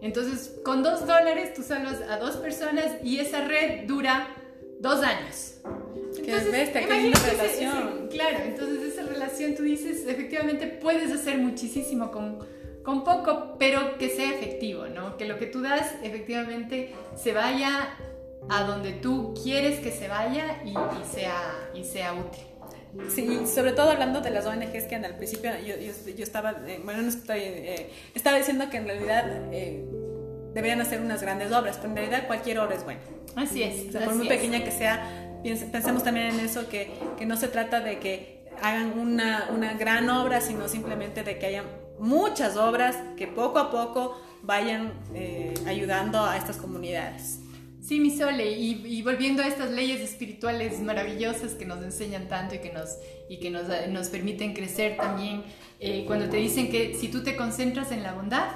Entonces, 0.00 0.60
con 0.64 0.82
dos 0.82 1.06
dólares 1.06 1.54
tú 1.54 1.62
salvas 1.62 2.00
a 2.08 2.18
dos 2.18 2.36
personas 2.36 2.86
y 3.02 3.18
esa 3.18 3.44
red 3.44 3.86
dura 3.86 4.28
dos 4.80 5.02
años. 5.02 5.54
Entonces, 6.16 6.70
que 6.70 6.84
una 6.84 7.18
relación. 7.18 8.08
claro, 8.10 8.38
entonces 8.44 8.92
esa 8.92 9.02
relación 9.02 9.54
tú 9.54 9.62
dices, 9.62 10.06
efectivamente 10.06 10.66
puedes 10.66 11.12
hacer 11.12 11.38
muchísimo 11.38 12.10
con, 12.10 12.38
con 12.82 13.04
poco, 13.04 13.56
pero 13.58 13.98
que 13.98 14.08
sea 14.08 14.30
efectivo, 14.34 14.86
¿no? 14.86 15.16
Que 15.16 15.26
lo 15.26 15.38
que 15.38 15.46
tú 15.46 15.62
das 15.62 15.94
efectivamente 16.02 16.94
se 17.16 17.32
vaya 17.32 17.96
a 18.48 18.64
donde 18.64 18.92
tú 18.92 19.34
quieres 19.42 19.80
que 19.80 19.90
se 19.90 20.08
vaya 20.08 20.62
y, 20.64 20.74
sea, 21.14 21.70
y 21.74 21.84
sea 21.84 22.14
útil. 22.14 22.42
Sí, 23.14 23.46
sobre 23.46 23.72
todo 23.72 23.90
hablando 23.90 24.20
de 24.20 24.30
las 24.30 24.46
ONGs 24.46 24.84
que 24.84 24.96
al 24.96 25.16
principio 25.16 25.50
yo, 25.60 25.74
yo, 25.76 26.22
estaba, 26.22 26.52
eh, 26.66 26.80
bueno, 26.82 27.02
no 27.02 27.08
estoy, 27.08 27.40
eh, 27.40 27.90
estaba 28.14 28.38
diciendo 28.38 28.70
que 28.70 28.78
en 28.78 28.86
realidad 28.86 29.24
eh, 29.52 29.84
deberían 30.54 30.80
hacer 30.80 31.00
unas 31.00 31.20
grandes 31.20 31.52
obras, 31.52 31.76
pero 31.76 31.90
en 31.90 31.96
realidad 31.96 32.26
cualquier 32.26 32.58
obra 32.58 32.74
es 32.74 32.84
buena. 32.84 33.00
Así 33.36 33.62
es. 33.62 33.94
por 33.94 34.14
muy 34.14 34.26
pequeña 34.26 34.64
que 34.64 34.70
sea, 34.70 35.38
pensemos 35.70 36.02
también 36.02 36.28
en 36.28 36.40
eso, 36.40 36.68
que, 36.68 36.90
que 37.18 37.26
no 37.26 37.36
se 37.36 37.48
trata 37.48 37.80
de 37.80 37.98
que 37.98 38.38
hagan 38.62 38.98
una, 38.98 39.48
una 39.54 39.74
gran 39.74 40.08
obra, 40.10 40.40
sino 40.40 40.68
simplemente 40.68 41.22
de 41.22 41.38
que 41.38 41.46
haya 41.46 41.64
muchas 41.98 42.56
obras 42.56 42.96
que 43.16 43.26
poco 43.26 43.58
a 43.58 43.70
poco 43.70 44.20
vayan 44.42 44.92
eh, 45.14 45.54
ayudando 45.66 46.24
a 46.24 46.36
estas 46.36 46.56
comunidades. 46.56 47.40
Sí, 47.88 48.00
mi 48.00 48.10
Sole, 48.10 48.50
y, 48.50 49.00
volviendo 49.00 49.42
a 49.42 49.46
estas 49.46 49.70
leyes 49.70 50.02
espirituales 50.02 50.78
maravillosas 50.82 51.52
que 51.52 51.64
nos 51.64 51.82
enseñan 51.82 52.28
tanto 52.28 52.56
y 52.56 52.58
que 52.58 52.70
nos, 52.70 52.98
y 53.30 53.38
que 53.38 53.48
nos, 53.48 53.62
nos 53.88 54.08
permiten 54.08 54.52
crecer 54.52 54.98
también, 54.98 55.42
eh, 55.80 56.04
cuando 56.06 56.28
te 56.28 56.36
dicen 56.36 56.70
que 56.70 56.92
si 56.92 57.08
tú 57.08 57.22
te 57.22 57.34
concentras 57.34 57.90
en 57.90 58.02
la 58.02 58.12
bondad, 58.12 58.50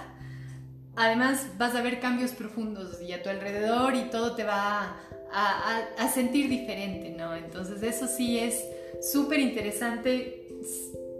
además 0.96 1.46
vas 1.56 1.74
a 1.74 1.80
ver 1.80 1.98
cambios 1.98 2.32
profundos 2.32 3.00
y 3.00 3.14
a 3.14 3.22
tu 3.22 3.30
alrededor 3.30 3.94
y 3.94 4.10
todo 4.10 4.34
te 4.34 4.44
va 4.44 4.98
a, 5.32 5.78
a, 5.96 6.08
sentir 6.10 6.50
diferente, 6.50 7.08
¿no? 7.16 7.34
Entonces 7.34 7.82
eso 7.82 8.08
sí 8.08 8.38
es 8.38 8.62
súper 9.00 9.40
interesante 9.40 10.46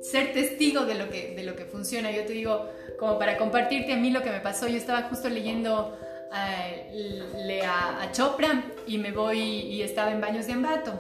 ser 0.03 0.35
testigo 0.35 0.85
de 0.85 0.97
lo, 0.97 1.09
que, 1.09 1.35
de 1.35 1.45
lo 1.45 1.57
que 1.57 1.65
funciona. 1.65 2.11
Yo 2.11 2.27
te 2.27 2.35
digo, 2.35 2.69
como 2.99 3.19
para 3.19 3.39
compartirte 3.39 3.95
a 3.95 3.97
mí 3.97 4.11
lo 4.11 4.21
que 4.21 4.29
me 4.29 4.41
pasó, 4.41 4.69
yo 4.69 4.77
estaba 4.77 5.05
justo 5.05 5.31
leyendo 5.31 5.97
a, 6.33 8.03
a, 8.03 8.13
Chopra 8.13 8.65
y 8.87 8.99
me 8.99 9.13
voy 9.13 9.39
y 9.39 9.83
estaba 9.83 10.13
en 10.13 10.21
Baños 10.21 10.47
de 10.47 10.53
Ambato. 10.53 10.99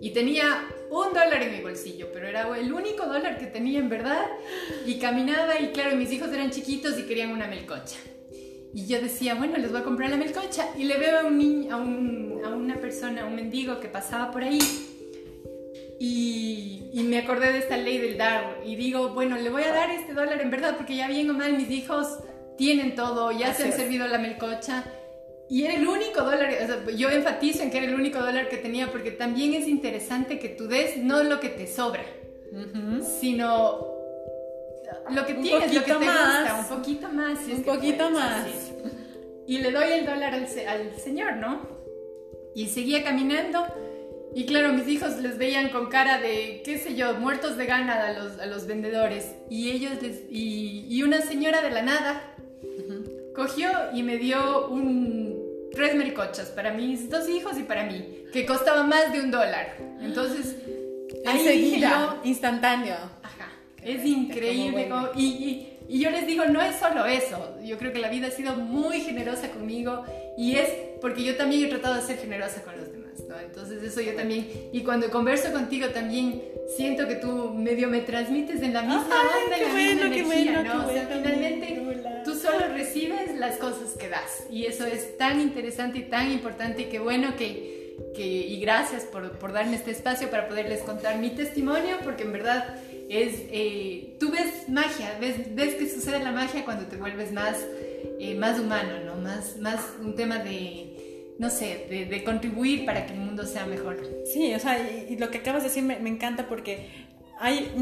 Y 0.00 0.10
tenía 0.10 0.66
un 0.90 1.08
dólar 1.08 1.42
en 1.42 1.52
mi 1.52 1.60
bolsillo, 1.60 2.08
pero 2.12 2.26
era 2.26 2.48
el 2.58 2.72
único 2.72 3.06
dólar 3.06 3.38
que 3.38 3.46
tenía 3.46 3.78
en 3.78 3.88
verdad. 3.88 4.26
Y 4.86 4.98
caminaba 4.98 5.60
y 5.60 5.68
claro, 5.68 5.96
mis 5.96 6.10
hijos 6.12 6.32
eran 6.32 6.50
chiquitos 6.50 6.98
y 6.98 7.02
querían 7.02 7.30
una 7.30 7.46
melcocha. 7.46 7.96
Y 8.72 8.86
yo 8.86 9.00
decía, 9.00 9.34
bueno, 9.34 9.58
les 9.58 9.70
voy 9.70 9.80
a 9.80 9.84
comprar 9.84 10.10
la 10.10 10.16
melcocha. 10.16 10.68
Y 10.76 10.84
le 10.84 10.96
veo 10.96 11.20
a, 11.20 11.24
un 11.24 11.38
niño, 11.38 11.74
a, 11.74 11.76
un, 11.78 12.40
a 12.44 12.48
una 12.48 12.76
persona, 12.76 13.22
a 13.22 13.26
un 13.26 13.34
mendigo 13.34 13.80
que 13.80 13.88
pasaba 13.88 14.30
por 14.30 14.42
ahí. 14.42 14.58
Y, 15.98 16.88
y, 16.94 17.02
me 17.02 17.18
acordé 17.18 17.52
de 17.52 17.58
esta 17.58 17.76
ley 17.76 17.98
del 17.98 18.16
dar. 18.16 18.60
Y 18.64 18.76
digo, 18.76 19.10
bueno, 19.10 19.36
le 19.36 19.50
voy 19.50 19.64
a 19.64 19.72
dar 19.72 19.90
este 19.90 20.14
dólar 20.14 20.40
en 20.40 20.50
verdad, 20.50 20.76
porque 20.78 20.96
ya 20.96 21.08
bien 21.08 21.28
o 21.28 21.34
mal 21.34 21.52
mis 21.58 21.70
hijos 21.70 22.20
tienen 22.60 22.94
todo, 22.94 23.32
ya 23.32 23.54
se 23.54 23.64
han 23.64 23.72
servido 23.72 24.06
la 24.06 24.18
melcocha. 24.18 24.84
Y 25.48 25.64
era 25.64 25.76
el 25.76 25.88
único 25.88 26.22
dólar, 26.22 26.90
yo 26.94 27.08
enfatizo 27.08 27.62
en 27.62 27.70
que 27.70 27.78
era 27.78 27.86
el 27.86 27.94
único 27.94 28.18
dólar 28.18 28.50
que 28.50 28.58
tenía 28.58 28.92
porque 28.92 29.12
también 29.12 29.54
es 29.54 29.66
interesante 29.66 30.38
que 30.38 30.50
tú 30.50 30.68
des 30.68 30.98
no 30.98 31.22
lo 31.22 31.40
que 31.40 31.48
te 31.48 31.66
sobra, 31.66 32.04
sino 33.18 33.88
lo 35.10 35.24
que 35.24 35.34
tienes, 35.34 35.72
lo 35.72 35.82
que 35.82 35.90
te 35.90 35.98
gusta, 36.04 36.66
un 36.68 36.76
poquito 36.76 37.08
más. 37.08 37.38
un 37.48 37.62
poquito 37.62 38.10
más. 38.10 38.46
Y 39.46 39.58
le 39.58 39.72
doy 39.72 39.92
el 39.92 40.04
dólar 40.04 40.34
al, 40.34 40.46
al, 40.68 40.96
señor, 40.96 41.36
¿no? 41.36 41.66
Y 42.54 42.66
seguía 42.66 43.02
caminando. 43.02 43.64
Y 44.34 44.44
claro, 44.44 44.74
mis 44.74 44.86
hijos 44.86 45.16
les 45.16 45.38
veían 45.38 45.70
con 45.70 45.88
cara 45.88 46.20
de, 46.20 46.60
qué 46.62 46.78
sé 46.78 46.94
yo, 46.94 47.14
muertos 47.14 47.56
de 47.56 47.64
gana 47.64 48.06
a 48.06 48.12
los, 48.12 48.38
a 48.38 48.44
los 48.44 48.66
vendedores. 48.66 49.34
Y 49.48 49.70
ellos 49.70 49.94
y, 50.02 50.86
y 50.90 51.02
una 51.02 51.22
señora 51.22 51.62
de 51.62 51.70
la 51.70 51.80
nada 51.80 52.36
cogió 53.34 53.70
y 53.94 54.02
me 54.02 54.16
dio 54.16 54.68
un, 54.68 55.40
tres 55.72 55.94
melcochas 55.94 56.48
para 56.48 56.72
mis 56.72 57.08
dos 57.10 57.28
hijos 57.28 57.58
y 57.58 57.62
para 57.62 57.84
mí, 57.84 58.24
que 58.32 58.46
costaba 58.46 58.82
más 58.82 59.12
de 59.12 59.20
un 59.20 59.30
dólar. 59.30 59.76
Entonces, 60.00 60.56
enseguida, 61.24 62.18
instantáneo. 62.24 62.96
Ajá, 63.22 63.52
es 63.82 64.04
increíble. 64.04 64.88
y, 65.16 65.66
y, 65.88 65.98
yo 65.98 66.10
les 66.10 66.26
digo, 66.26 66.44
no 66.44 66.62
es 66.62 66.76
solo 66.76 67.06
eso. 67.06 67.56
Yo 67.64 67.76
creo 67.78 67.92
que 67.92 67.98
la 67.98 68.08
vida 68.08 68.28
ha 68.28 68.30
sido 68.30 68.54
muy 68.54 69.00
generosa 69.00 69.50
conmigo 69.50 70.04
y 70.36 70.54
es 70.54 70.68
porque 71.00 71.24
yo 71.24 71.36
también 71.36 71.64
he 71.64 71.68
tratado 71.68 71.96
de 71.96 72.02
ser 72.02 72.18
generosa 72.18 72.62
con 72.62 72.76
los 72.76 72.92
demás. 72.92 73.10
¿no? 73.28 73.38
Entonces 73.38 73.82
eso 73.82 74.00
yo 74.00 74.14
también, 74.14 74.46
y 74.72 74.82
cuando 74.82 75.10
converso 75.10 75.52
contigo 75.52 75.88
también 75.88 76.42
siento 76.76 77.08
que 77.08 77.16
tú 77.16 77.52
medio 77.54 77.88
me 77.88 78.00
transmites 78.00 78.62
en 78.62 78.72
la 78.72 78.82
misma 78.82 79.02
onda, 79.04 79.56
en 79.56 80.00
la 80.00 80.06
misma 80.06 80.06
energía, 80.06 80.62
¿no? 80.62 80.86
o 80.86 80.92
sea, 80.92 81.08
finalmente 81.08 81.74
tú 81.74 81.99
solo 82.40 82.68
recibes 82.72 83.36
las 83.36 83.56
cosas 83.56 83.96
que 83.98 84.08
das 84.08 84.44
y 84.50 84.66
eso 84.66 84.86
es 84.86 85.16
tan 85.18 85.40
interesante 85.40 85.98
y 85.98 86.02
tan 86.02 86.30
importante 86.32 86.82
y 86.82 86.84
qué 86.86 86.98
bueno 86.98 87.36
que, 87.36 87.96
que 88.14 88.26
y 88.26 88.60
gracias 88.60 89.04
por, 89.04 89.38
por, 89.38 89.52
darme 89.52 89.76
este 89.76 89.90
espacio 89.90 90.30
para 90.30 90.48
poderles 90.48 90.80
contar 90.80 91.18
mi 91.18 91.30
testimonio 91.30 91.96
porque 92.02 92.22
en 92.24 92.32
verdad 92.32 92.76
es, 93.10 93.42
eh, 93.50 94.16
tú 94.20 94.30
ves 94.30 94.68
magia, 94.68 95.18
ves, 95.20 95.54
ves 95.54 95.74
que 95.74 95.90
sucede 95.90 96.20
la 96.20 96.30
magia 96.30 96.64
cuando 96.64 96.86
te 96.86 96.96
vuelves 96.96 97.32
más, 97.32 97.56
eh, 98.20 98.36
más 98.36 98.60
humano, 98.60 98.92
¿no? 99.04 99.16
Más, 99.16 99.56
más 99.58 99.80
un 100.00 100.14
tema 100.14 100.38
de, 100.38 101.34
no 101.38 101.50
sé, 101.50 101.86
de, 101.90 102.06
de, 102.06 102.22
contribuir 102.22 102.86
para 102.86 103.06
que 103.06 103.14
el 103.14 103.18
mundo 103.18 103.44
sea 103.46 103.66
mejor. 103.66 103.98
Sí, 104.32 104.54
o 104.54 104.60
sea, 104.60 104.78
y, 105.08 105.16
lo 105.16 105.28
que 105.28 105.38
acabas 105.38 105.64
de 105.64 105.70
decir 105.70 105.82
me, 105.82 105.98
me, 105.98 106.08
encanta 106.08 106.46
porque 106.46 106.86
hay 107.40 107.72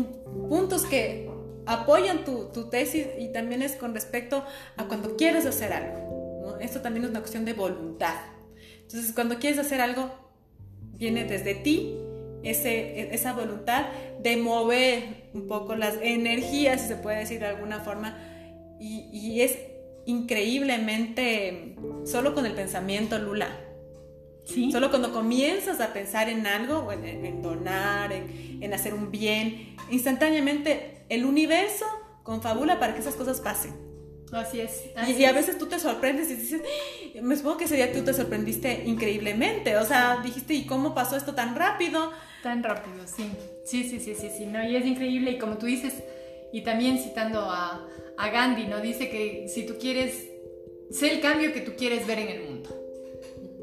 puntos 0.49 0.87
que 0.87 1.29
apoyan 1.69 2.25
tu, 2.25 2.69
tesis 2.71 3.07
y 3.19 3.29
también 3.29 3.63
es 3.63 3.77
con 3.77 3.95
respecto 3.95 4.45
a 4.77 4.85
cuando 4.85 5.17
quieres 5.17 5.47
hacer 5.47 5.73
algo. 5.73 6.41
¿no? 6.43 6.59
Esto 6.59 6.81
también 6.81 7.05
es 7.05 7.11
una 7.11 7.21
cuestión 7.21 7.45
de 7.45 7.53
voluntad. 7.53 8.15
Entonces, 8.83 9.13
cuando 9.13 9.39
quieres 9.39 9.59
hacer 9.59 9.81
algo, 9.83 10.11
viene 10.95 11.25
desde 11.25 11.55
ti 11.55 11.95
ese, 12.43 13.15
esa 13.15 13.35
voluntad 13.35 13.87
de 14.21 14.39
mover 14.39 15.29
un 15.35 15.47
poco 15.47 15.77
las 15.77 15.97
energías, 16.01 16.81
si 16.81 16.89
se 16.89 16.97
puede 16.97 17.19
decir 17.19 17.41
de 17.41 17.47
alguna 17.47 17.81
forma, 17.81 18.19
y 18.81 19.41
es 19.43 19.59
increíblemente 20.07 21.77
solo 22.05 22.35
con 22.35 22.47
el 22.47 22.55
pensamiento, 22.55 23.19
Lula. 23.19 23.68
¿Sí? 24.49 24.73
Solo 24.73 24.89
cuando 24.89 25.13
comienzas 25.13 25.81
a 25.81 25.93
pensar 25.93 26.31
en 26.31 26.47
algo, 26.47 26.91
en, 26.91 27.05
en 27.05 27.43
donar, 27.43 28.13
en, 28.13 28.63
en, 28.63 28.73
hacer 28.73 28.95
un 28.95 29.11
bien, 29.11 29.77
instantáneamente 29.91 31.05
el 31.11 31.27
universo 31.27 31.85
confabula 32.23 32.81
para 32.81 32.95
que 32.95 33.01
esas 33.01 33.15
cosas 33.15 33.41
pasen. 33.41 33.75
Así 34.33 34.61
es. 34.61 34.85
y, 35.07 35.25
a 35.25 35.33
veces 35.33 35.59
tú 35.59 35.67
te 35.67 35.79
sorprendes 35.79 36.31
y 36.31 36.35
dices, 36.35 36.63
me 37.23 37.37
supongo 37.37 37.59
que 37.59 37.65
ese 37.65 37.77
día 37.77 37.93
tú 37.93 38.03
te 38.05 38.13
sorprendiste 38.13 38.85
increíblemente. 38.85 39.77
O 39.77 39.85
sea, 39.85 40.21
dijiste, 40.23 40.55
¿y 40.55 40.67
cómo 40.67 40.95
pasó 40.95 41.17
esto 41.17 41.35
tan 41.35 41.55
rápido? 41.55 42.13
Tan 42.43 42.63
rápido, 42.63 43.07
sí. 43.07 43.31
Sí, 43.65 43.85
sí, 43.85 44.01
sí, 44.01 44.15
sí, 44.15 44.31
sí. 44.37 44.47
No, 44.47 44.63
y 44.63 44.77
es 44.77 44.85
increíble. 44.85 45.33
Y 45.33 45.39
como 45.39 45.57
tú 45.57 45.67
dices, 45.67 45.95
y 46.53 46.63
también 46.63 46.99
citando 46.99 47.41
a, 47.41 47.87
a 48.17 48.31
Gandhi, 48.31 48.67
¿no? 48.67 48.81
Dice 48.81 49.09
que 49.11 49.47
si 49.49 49.67
tú 49.67 49.77
quieres, 49.81 50.29
sé 50.91 51.13
el 51.13 51.21
cambio 51.21 51.53
que 51.53 51.61
tú 51.63 51.73
quieres 51.77 52.07
ver 52.07 52.19
en 52.19 52.29
el 52.29 52.43
mundo. 52.43 52.78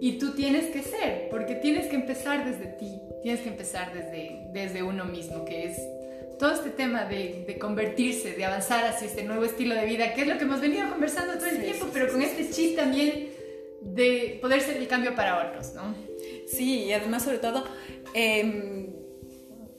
Y 0.05 0.19
tú 0.19 0.35
tienes 0.35 0.67
que 0.67 0.83
ser, 0.83 1.29
porque 1.31 1.55
tienes 1.55 1.87
que 1.87 1.95
empezar 1.95 2.45
desde 2.45 2.67
ti, 2.67 3.01
tienes 3.23 3.41
que 3.41 3.49
empezar 3.49 3.91
desde, 3.91 4.45
desde 4.53 4.83
uno 4.83 5.05
mismo, 5.05 5.45
que 5.45 5.65
es 5.65 5.79
todo 6.37 6.53
este 6.53 6.69
tema 6.69 7.05
de, 7.05 7.43
de, 7.47 7.57
convertirse, 7.57 8.35
de 8.35 8.45
avanzar 8.45 8.85
hacia 8.85 9.07
este 9.07 9.23
nuevo 9.23 9.45
estilo 9.45 9.73
de 9.73 9.83
vida, 9.87 10.13
que 10.13 10.21
es 10.21 10.27
lo 10.27 10.37
que 10.37 10.43
hemos 10.43 10.61
venido 10.61 10.87
conversando 10.91 11.33
todo 11.33 11.47
el 11.47 11.55
sí, 11.55 11.63
tiempo, 11.63 11.85
sí, 11.85 11.91
pero 11.91 12.05
sí, 12.05 12.11
con 12.11 12.21
este 12.21 12.51
chip 12.51 12.75
también 12.75 13.29
de 13.81 14.37
poder 14.43 14.61
ser 14.61 14.77
el 14.77 14.87
cambio 14.87 15.15
para 15.15 15.49
otros, 15.49 15.73
¿no? 15.73 15.95
Sí, 16.45 16.83
y 16.83 16.93
además 16.93 17.23
sobre 17.23 17.39
todo, 17.39 17.65
eh, 18.13 18.87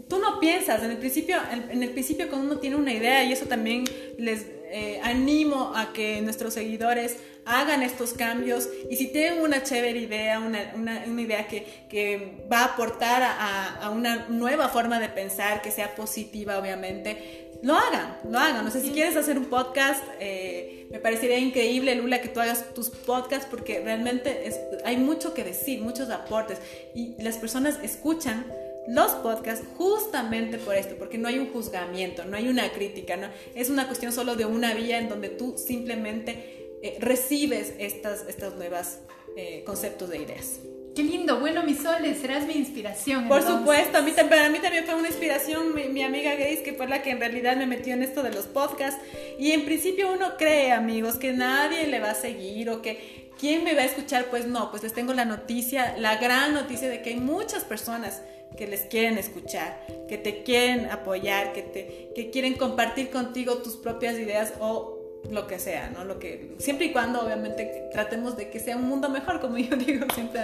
tú 0.09 0.19
no 0.19 0.41
piensas, 0.41 0.83
en 0.83 0.91
el 0.91 0.97
principio, 0.97 1.37
en, 1.71 1.85
el 1.85 1.91
principio 1.91 2.29
cuando 2.29 2.49
uno 2.49 2.59
tiene 2.59 2.75
una 2.75 2.93
idea, 2.93 3.23
y 3.23 3.31
eso 3.31 3.47
también 3.47 3.85
les 4.19 4.45
eh, 4.73 4.99
animo 5.05 5.73
a 5.77 5.93
que 5.93 6.21
nuestros 6.21 6.55
seguidores 6.55 7.17
hagan 7.46 7.82
estos 7.82 8.12
cambios 8.12 8.68
y 8.90 8.96
si 8.96 9.06
tienen 9.06 9.40
una 9.40 9.62
chévere 9.62 10.00
idea, 10.00 10.40
una, 10.40 10.72
una, 10.74 11.04
una 11.06 11.22
idea 11.22 11.46
que, 11.46 11.87
que, 11.88 12.44
va 12.52 12.61
a 12.61 12.64
aportar 12.66 13.22
a, 13.22 13.76
a, 13.76 13.90
una 13.90 14.26
nueva 14.28 14.68
forma 14.68 14.98
de 14.98 15.09
pensar, 15.09 15.62
que 15.62 15.70
sea 15.70 15.94
positiva 15.94 16.59
obviamente, 16.59 17.46
lo 17.62 17.74
hagan, 17.74 18.18
lo 18.28 18.38
hagan. 18.38 18.64
No 18.64 18.70
sé 18.70 18.80
si 18.82 18.90
quieres 18.90 19.16
hacer 19.16 19.38
un 19.38 19.46
podcast, 19.46 20.04
eh, 20.20 20.88
me 20.90 20.98
parecería 20.98 21.38
increíble, 21.38 21.94
Lula, 21.94 22.20
que 22.20 22.28
tú 22.28 22.40
hagas 22.40 22.74
tus 22.74 22.90
podcasts 22.90 23.46
porque 23.48 23.80
realmente 23.80 24.46
es, 24.46 24.59
hay 24.85 24.96
mucho 24.96 25.32
que 25.32 25.44
decir, 25.44 25.80
muchos 25.80 26.11
aportes 26.11 26.59
y 26.94 27.14
las 27.22 27.37
personas 27.38 27.78
escuchan 27.82 28.46
los 28.88 29.12
podcasts 29.12 29.66
justamente 29.76 30.59
por 30.59 30.76
esto, 30.76 30.94
porque 30.96 31.18
no 31.18 31.28
hay 31.28 31.38
un 31.38 31.52
juzgamiento, 31.52 32.24
no 32.24 32.37
hay 32.37 32.48
una 32.48 32.70
crítica, 32.70 33.16
¿no? 33.16 33.28
es 33.54 33.68
una 33.68 33.87
cuestión 33.87 34.12
solo 34.12 34.37
de 34.37 34.44
una 34.44 34.74
vía 34.74 34.98
en 34.98 35.09
donde 35.09 35.28
tú 35.28 35.56
simplemente 35.59 36.56
eh, 36.83 36.97
recibes 37.01 37.75
estas, 37.79 38.27
estas 38.29 38.55
nuevas 38.57 39.01
eh, 39.37 39.62
conceptos 39.65 40.11
de 40.11 40.19
ideas. 40.19 40.61
Qué 40.97 41.03
lindo, 41.03 41.41
bueno, 41.41 41.62
mi 41.62 41.75
Sole, 41.75 42.15
serás 42.15 42.47
mi 42.47 42.55
inspiración. 42.55 43.29
Por 43.29 43.41
entonces. 43.41 43.61
supuesto, 43.61 43.99
a 43.99 44.01
mí, 44.01 44.12
para 44.12 44.49
mí 44.49 44.61
también 44.61 44.87
fue 44.87 44.95
una 44.95 45.09
inspiración 45.09 45.75
mi, 45.75 45.89
mi, 45.89 46.03
amiga 46.03 46.35
Grace, 46.37 46.62
que 46.62 46.73
fue 46.73 46.89
la 46.89 47.03
que 47.03 47.11
en 47.11 47.21
realidad 47.21 47.55
me 47.57 47.67
metió 47.67 47.93
en 47.93 48.03
esto 48.03 48.23
de 48.23 48.33
los 48.33 48.47
podcasts. 48.47 48.99
Y 49.39 49.53
en 49.53 49.67
principio 49.67 50.11
uno 50.11 50.39
cree, 50.39 50.73
amigos, 50.73 51.17
que 51.17 51.35
nadie 51.35 51.87
le 51.87 52.01
va 52.01 52.12
a 52.12 52.15
seguir 52.15 52.71
o 52.71 52.81
que 52.81 53.31
quién 53.39 53.62
me 53.62 53.75
va 53.75 53.83
a 53.83 53.85
escuchar. 53.85 54.27
Pues 54.31 54.47
no, 54.47 54.71
pues 54.71 54.85
les 54.85 54.95
tengo 54.95 55.12
la 55.12 55.27
noticia, 55.27 55.95
la 55.99 56.17
gran 56.17 56.55
noticia 56.55 56.89
de 56.89 57.03
que 57.03 57.11
hay 57.11 57.17
muchas 57.17 57.62
personas 57.65 58.23
que 58.57 58.67
les 58.67 58.87
quieren 58.87 59.19
escuchar, 59.19 59.79
que 60.09 60.17
te 60.17 60.45
quieren 60.45 60.87
apoyar, 60.91 61.53
que, 61.53 61.61
te, 61.61 62.12
que 62.15 62.31
quieren 62.31 62.55
compartir 62.55 63.11
contigo 63.11 63.59
tus 63.59 63.77
propias 63.77 64.15
ideas 64.19 64.55
o 64.61 64.95
lo 65.31 65.46
que 65.46 65.59
sea, 65.59 65.90
¿no? 65.90 66.05
Lo 66.05 66.18
que, 66.18 66.55
siempre 66.59 66.87
y 66.87 66.92
cuando 66.92 67.20
obviamente 67.20 67.88
tratemos 67.92 68.37
de 68.37 68.48
que 68.50 68.61
sea 68.61 68.76
un 68.76 68.85
mundo 68.85 69.09
mejor, 69.09 69.40
como 69.40 69.59
yo 69.59 69.76
digo 69.76 70.07
siempre 70.14 70.42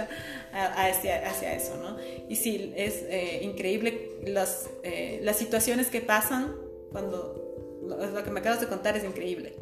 hacia, 0.51 1.27
hacia, 1.27 1.53
eso, 1.55 1.77
¿no? 1.77 1.97
Y 2.29 2.35
sí, 2.35 2.73
es 2.75 3.03
eh, 3.07 3.41
increíble 3.43 4.11
las, 4.25 4.69
eh, 4.83 5.19
las 5.23 5.37
situaciones 5.37 5.87
que 5.87 6.01
pasan 6.01 6.55
cuando 6.91 7.81
lo, 7.83 8.23
que 8.23 8.31
me 8.31 8.39
acabas 8.39 8.61
de 8.61 8.67
contar 8.67 8.97
es 8.97 9.03
increíble. 9.03 9.55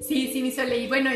Sí, 0.00 0.30
sí, 0.32 0.42
mi 0.42 0.52
Sole. 0.52 0.78
Y 0.78 0.86
bueno, 0.86 1.10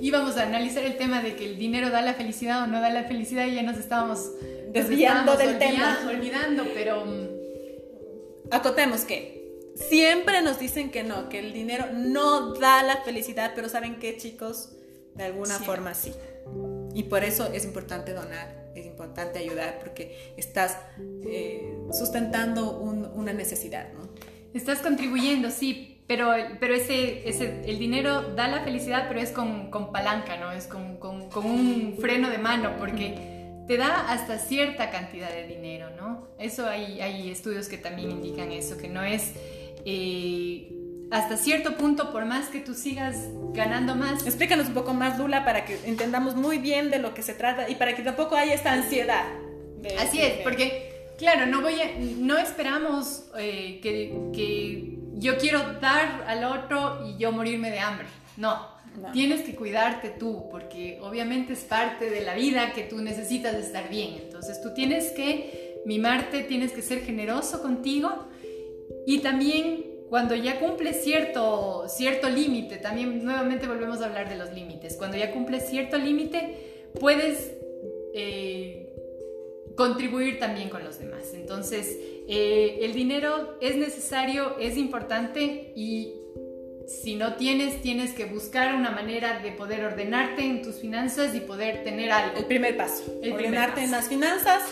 íbamos 0.00 0.36
a 0.36 0.42
analizar 0.42 0.82
el 0.84 0.96
tema 0.96 1.22
de 1.22 1.36
que 1.36 1.44
el 1.44 1.56
dinero 1.56 1.90
da 1.90 2.02
la 2.02 2.14
felicidad 2.14 2.64
o 2.64 2.66
no 2.66 2.80
da 2.80 2.90
la 2.90 3.04
felicidad 3.04 3.46
y 3.46 3.54
ya 3.54 3.62
nos 3.62 3.78
estábamos 3.78 4.32
desviando 4.72 5.36
del 5.36 5.58
tema. 5.58 6.00
Olvidando, 6.08 6.64
pero... 6.74 7.04
Mm, 7.06 7.34
Acotemos 8.50 9.00
que 9.02 9.43
siempre 9.74 10.42
nos 10.42 10.58
dicen 10.58 10.90
que 10.90 11.02
no, 11.02 11.28
que 11.28 11.38
el 11.40 11.52
dinero 11.52 11.86
no 11.92 12.54
da 12.54 12.82
la 12.82 12.98
felicidad, 12.98 13.52
pero 13.54 13.68
¿saben 13.68 13.98
qué, 13.98 14.16
chicos? 14.16 14.70
De 15.14 15.24
alguna 15.24 15.58
forma 15.58 15.94
sí. 15.94 16.12
Y 16.94 17.04
por 17.04 17.24
eso 17.24 17.52
es 17.52 17.64
importante 17.64 18.12
donar, 18.12 18.70
es 18.74 18.86
importante 18.86 19.38
ayudar, 19.38 19.78
porque 19.80 20.32
estás 20.36 20.78
eh, 21.26 21.76
sustentando 21.92 22.78
una 22.78 23.32
necesidad, 23.32 23.92
¿no? 23.92 24.08
Estás 24.52 24.78
contribuyendo, 24.78 25.50
sí, 25.50 26.02
pero, 26.06 26.32
pero 26.60 26.74
ese, 26.74 27.28
ese, 27.28 27.62
el 27.64 27.78
dinero 27.78 28.34
da 28.34 28.46
la 28.46 28.62
felicidad, 28.62 29.06
pero 29.08 29.20
es 29.20 29.30
con, 29.30 29.70
con 29.70 29.90
palanca, 29.90 30.36
¿no? 30.36 30.52
Es 30.52 30.66
con, 30.66 30.98
con, 30.98 31.28
con, 31.30 31.46
un 31.46 31.96
freno 31.98 32.30
de 32.30 32.38
mano, 32.38 32.76
porque 32.78 33.62
te 33.66 33.76
da 33.76 34.12
hasta 34.12 34.38
cierta 34.38 34.90
cantidad 34.90 35.30
de 35.30 35.46
dinero, 35.46 35.90
¿no? 35.96 36.28
Eso 36.38 36.66
hay, 36.68 37.00
hay 37.00 37.30
estudios 37.30 37.68
que 37.68 37.78
también 37.78 38.10
indican 38.10 38.52
eso, 38.52 38.76
que 38.76 38.88
no 38.88 39.02
es 39.02 39.32
eh, 39.84 40.70
hasta 41.10 41.36
cierto 41.36 41.76
punto, 41.76 42.12
por 42.12 42.24
más 42.24 42.48
que 42.48 42.60
tú 42.60 42.74
sigas 42.74 43.28
ganando 43.52 43.94
más. 43.94 44.26
Explícanos 44.26 44.68
un 44.68 44.74
poco 44.74 44.94
más, 44.94 45.18
Lula, 45.18 45.44
para 45.44 45.64
que 45.64 45.78
entendamos 45.84 46.34
muy 46.34 46.58
bien 46.58 46.90
de 46.90 46.98
lo 46.98 47.14
que 47.14 47.22
se 47.22 47.34
trata 47.34 47.68
y 47.68 47.76
para 47.76 47.94
que 47.94 48.02
tampoco 48.02 48.36
haya 48.36 48.54
esta 48.54 48.72
ansiedad. 48.72 49.24
Así 49.98 50.20
es, 50.20 50.40
porque 50.42 50.94
Claro, 51.18 51.46
no 51.46 51.60
voy 51.60 51.74
no 52.18 52.38
esperamos 52.38 53.24
eh, 53.38 53.78
que, 53.82 54.98
yo 55.16 55.38
quiero 55.38 55.60
dar 55.80 56.24
al 56.26 56.44
otro 56.44 57.06
y 57.06 57.16
yo 57.18 57.30
morirme 57.30 57.70
de 57.70 57.78
hambre. 57.78 58.06
No, 58.36 58.66
tienes 59.12 59.42
que 59.42 59.54
cuidarte 59.54 60.10
tú, 60.10 60.48
porque 60.50 60.98
obviamente 61.00 61.52
es 61.52 61.60
parte 61.60 62.10
de 62.10 62.20
la 62.22 62.34
vida 62.34 62.72
que 62.72 62.82
tú 62.82 63.00
necesitas 63.00 63.54
estar 63.54 63.88
bien. 63.88 64.16
Entonces 64.24 64.60
tú 64.60 64.74
tienes 64.74 65.12
que 65.12 65.82
mimarte, 65.86 66.42
tienes 66.42 66.72
que 66.72 66.82
ser 66.82 67.04
generoso 67.04 67.62
contigo 67.62 68.26
y 69.06 69.18
también 69.18 69.84
cuando 70.08 70.34
ya 70.34 70.60
cumples 70.60 71.02
cierto, 71.02 71.86
cierto 71.88 72.28
límite, 72.28 72.76
también 72.76 73.24
nuevamente 73.24 73.66
volvemos 73.66 74.00
a 74.00 74.06
hablar 74.06 74.28
de 74.28 74.36
los 74.36 74.52
límites, 74.52 74.96
cuando 74.96 75.16
ya 75.16 75.32
cumples 75.32 75.66
cierto 75.68 75.98
límite, 75.98 76.56
puedes... 77.00 77.52
Eh, 78.14 78.84
contribuir 79.76 80.38
también 80.38 80.68
con 80.68 80.84
los 80.84 80.98
demás. 80.98 81.34
Entonces, 81.34 81.98
eh, 82.28 82.78
el 82.82 82.94
dinero 82.94 83.56
es 83.60 83.76
necesario, 83.76 84.56
es 84.58 84.76
importante 84.76 85.72
y 85.74 86.14
si 86.86 87.14
no 87.16 87.34
tienes, 87.34 87.80
tienes 87.80 88.12
que 88.12 88.26
buscar 88.26 88.74
una 88.74 88.90
manera 88.90 89.40
de 89.40 89.52
poder 89.52 89.84
ordenarte 89.84 90.42
en 90.44 90.62
tus 90.62 90.76
finanzas 90.76 91.34
y 91.34 91.40
poder 91.40 91.82
tener 91.82 92.12
algo. 92.12 92.38
El 92.38 92.44
primer 92.44 92.76
paso. 92.76 93.04
El 93.22 93.32
ordenarte 93.32 93.82
en 93.82 93.90
las 93.90 94.08
finanzas 94.08 94.62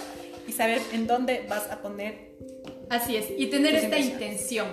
y 0.46 0.52
saber 0.52 0.80
en 0.92 1.06
dónde 1.06 1.44
vas 1.48 1.70
a 1.70 1.80
poner. 1.80 2.32
Así 2.92 3.16
es, 3.16 3.24
y 3.38 3.46
tener 3.46 3.74
esta 3.74 3.98
intención 3.98 4.66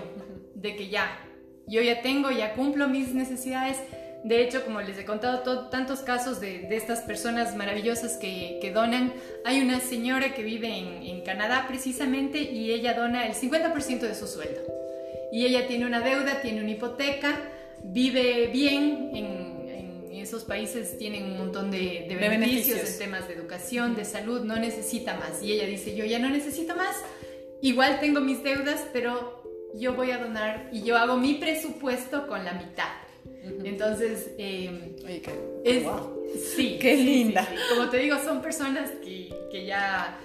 de 0.54 0.76
que 0.76 0.90
ya, 0.90 1.26
yo 1.68 1.82
ya 1.82 2.02
tengo, 2.02 2.32
ya 2.32 2.54
cumplo 2.54 2.90
mis 2.90 3.14
necesidades, 3.14 3.78
de 4.26 4.44
hecho, 4.44 4.66
como 4.66 4.82
les 4.82 4.98
he 4.98 5.06
contado 5.06 5.70
tantos 5.70 6.00
casos 6.02 6.42
de, 6.42 6.68
estas 6.76 7.00
personas 7.00 7.56
maravillosas 7.56 8.18
que, 8.18 8.72
donan, 8.74 9.14
hay 9.46 9.62
una 9.62 9.80
señora 9.80 10.34
que 10.34 10.44
vive 10.44 10.68
en, 10.68 11.22
Canadá 11.22 11.66
precisamente 11.68 12.42
y 12.42 12.74
ella 12.74 12.94
dona 12.94 13.26
el 13.26 13.36
50% 13.36 14.02
de 14.02 14.16
su 14.16 14.28
sueldo. 14.28 14.62
Y 15.32 15.46
ella 15.46 15.68
tiene 15.68 15.86
una 15.86 16.02
deuda, 16.02 16.42
tiene 16.42 16.62
una 16.62 16.72
hipoteca, 16.72 17.40
vive 17.84 18.48
bien 18.48 19.12
en, 19.14 19.50
esos 20.12 20.44
países 20.44 20.98
tienen 20.98 21.24
un 21.24 21.38
montón 21.38 21.72
de, 21.72 22.06
beneficios, 22.10 22.80
en 22.80 23.00
temas 23.00 23.28
de 23.30 23.36
educación, 23.36 23.96
de 23.96 24.04
salud, 24.04 24.42
no 24.44 24.58
necesita 24.58 25.16
más. 25.16 25.42
Y 25.42 25.54
ella 25.54 25.66
dice, 25.66 25.96
yo 25.96 26.04
ya 26.04 26.20
no 26.20 26.30
necesito 26.30 26.76
más, 26.76 26.96
igual 27.62 28.00
tengo 28.00 28.22
mis 28.22 28.44
deudas, 28.44 28.86
pero 28.94 29.44
yo 29.76 29.94
voy 29.94 30.12
a 30.12 30.18
donar 30.18 30.70
y 30.72 30.84
yo 30.84 30.98
hago 30.98 31.18
mi 31.18 31.36
presupuesto 31.36 32.28
con 32.28 32.44
la 32.46 32.54
mitad. 32.54 32.90
Entonces, 33.64 34.32
eh, 34.38 34.96
es, 35.64 35.84
sí, 36.56 36.78
qué 36.80 36.96
linda. 36.96 37.48
Como 37.70 37.90
te 37.90 37.98
digo, 37.98 38.18
son 38.24 38.42
personas 38.42 38.90
que, 39.04 39.34
que, 39.52 39.66
ya 39.66 40.18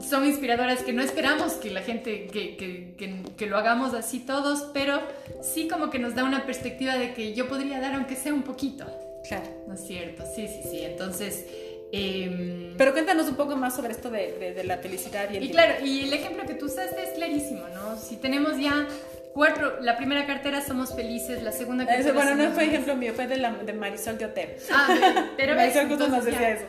son 0.00 0.24
inspiradoras, 0.26 0.82
que 0.82 0.92
no 0.92 1.02
esperamos 1.02 1.54
que 1.54 1.70
la 1.70 1.82
gente, 1.82 2.26
que, 2.26 2.56
que, 2.56 3.22
que, 3.36 3.46
lo 3.46 3.58
hagamos 3.58 3.94
así 3.94 4.20
todos, 4.20 4.70
pero 4.72 5.00
sí 5.42 5.68
como 5.68 5.90
que 5.90 5.98
nos 5.98 6.14
da 6.14 6.24
una 6.24 6.46
perspectiva 6.46 6.96
de 6.96 7.14
que 7.14 7.34
yo 7.34 7.48
podría 7.48 7.80
dar 7.80 7.94
aunque 7.94 8.16
sea 8.16 8.32
un 8.32 8.42
poquito. 8.42 8.86
Claro. 9.28 9.46
¿No 9.66 9.74
es 9.74 9.86
cierto? 9.86 10.24
Sí, 10.34 10.46
sí, 10.48 10.68
sí. 10.70 10.78
Entonces... 10.82 11.46
Em, 11.96 12.76
pero 12.76 12.92
cuéntanos 12.92 13.28
un 13.28 13.36
poco 13.36 13.56
más 13.56 13.76
sobre 13.76 13.92
esto 13.92 14.10
de, 14.10 14.54
de, 14.54 14.64
la 14.64 14.78
felicidad 14.78 15.30
y 15.30 15.36
el... 15.36 15.44
Y 15.44 15.50
claro, 15.50 15.74
y 15.84 16.04
el 16.04 16.12
ejemplo 16.12 16.44
que 16.44 16.54
tú 16.54 16.66
usaste 16.66 17.02
es 17.02 17.10
clarísimo, 17.10 17.68
¿no? 17.68 17.96
Si 17.96 18.16
tenemos 18.16 18.58
ya 18.58 18.88
Cuatro, 19.34 19.80
la 19.80 19.96
primera 19.96 20.26
cartera 20.26 20.64
somos 20.64 20.94
felices, 20.94 21.42
la 21.42 21.50
segunda 21.50 21.84
cartera. 21.84 22.12
bueno, 22.12 22.36
no 22.36 22.52
fue 22.52 22.66
ejemplo 22.66 22.94
mío, 22.94 23.12
fue 23.16 23.26
de, 23.26 23.36
la, 23.36 23.52
de 23.52 23.72
Marisol 23.72 24.16
de 24.16 24.26
Hotel. 24.26 24.50
Ah, 24.70 25.26
pero 25.36 25.54
Marisol 25.56 25.88
justo 25.88 26.06
nos 26.06 26.24
decía 26.24 26.50
eso. 26.50 26.66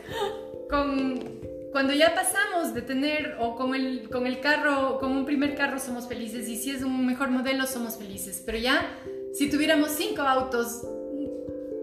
Con, 0.68 1.38
cuando 1.70 1.94
ya 1.94 2.12
pasamos 2.12 2.74
de 2.74 2.82
tener, 2.82 3.36
o 3.38 3.54
con 3.54 3.76
el, 3.76 4.10
con 4.10 4.26
el 4.26 4.40
carro, 4.40 4.98
con 4.98 5.12
un 5.12 5.24
primer 5.24 5.54
carro 5.54 5.78
somos 5.78 6.08
felices, 6.08 6.48
y 6.48 6.56
si 6.56 6.72
es 6.72 6.82
un 6.82 7.06
mejor 7.06 7.30
modelo 7.30 7.68
somos 7.68 7.98
felices, 7.98 8.42
pero 8.44 8.58
ya, 8.58 8.98
si 9.32 9.48
tuviéramos 9.48 9.92
cinco 9.92 10.22
autos, 10.22 10.82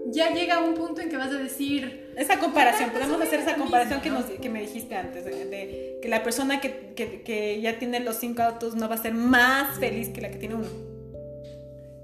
ya 0.08 0.34
llega 0.34 0.60
un 0.60 0.74
punto 0.74 1.00
en 1.00 1.08
que 1.10 1.16
vas 1.16 1.32
a 1.32 1.38
decir... 1.38 2.03
Esa 2.18 2.40
comparación, 2.40 2.92
podemos 2.92 3.22
hacer 3.22 3.40
esa 3.40 3.56
comparación 3.56 4.02
que, 4.02 4.10
nos, 4.10 4.26
que 4.26 4.50
me 4.50 4.62
dijiste 4.62 4.96
antes, 4.96 5.26
de, 5.26 6.00
que 6.02 6.08
la 6.08 6.24
persona 6.24 6.62
que, 6.62 6.94
que, 6.96 7.22
que, 7.22 7.62
ya 7.62 7.80
tiene 7.80 8.00
los 8.00 8.18
cinco 8.18 8.44
autos 8.44 8.76
no 8.76 8.88
va 8.88 8.96
a 8.96 8.98
ser 8.98 9.14
más 9.14 9.80
feliz 9.80 10.10
que 10.10 10.22
la 10.22 10.30
que 10.30 10.38
tiene 10.38 10.56
uno. 10.56 10.68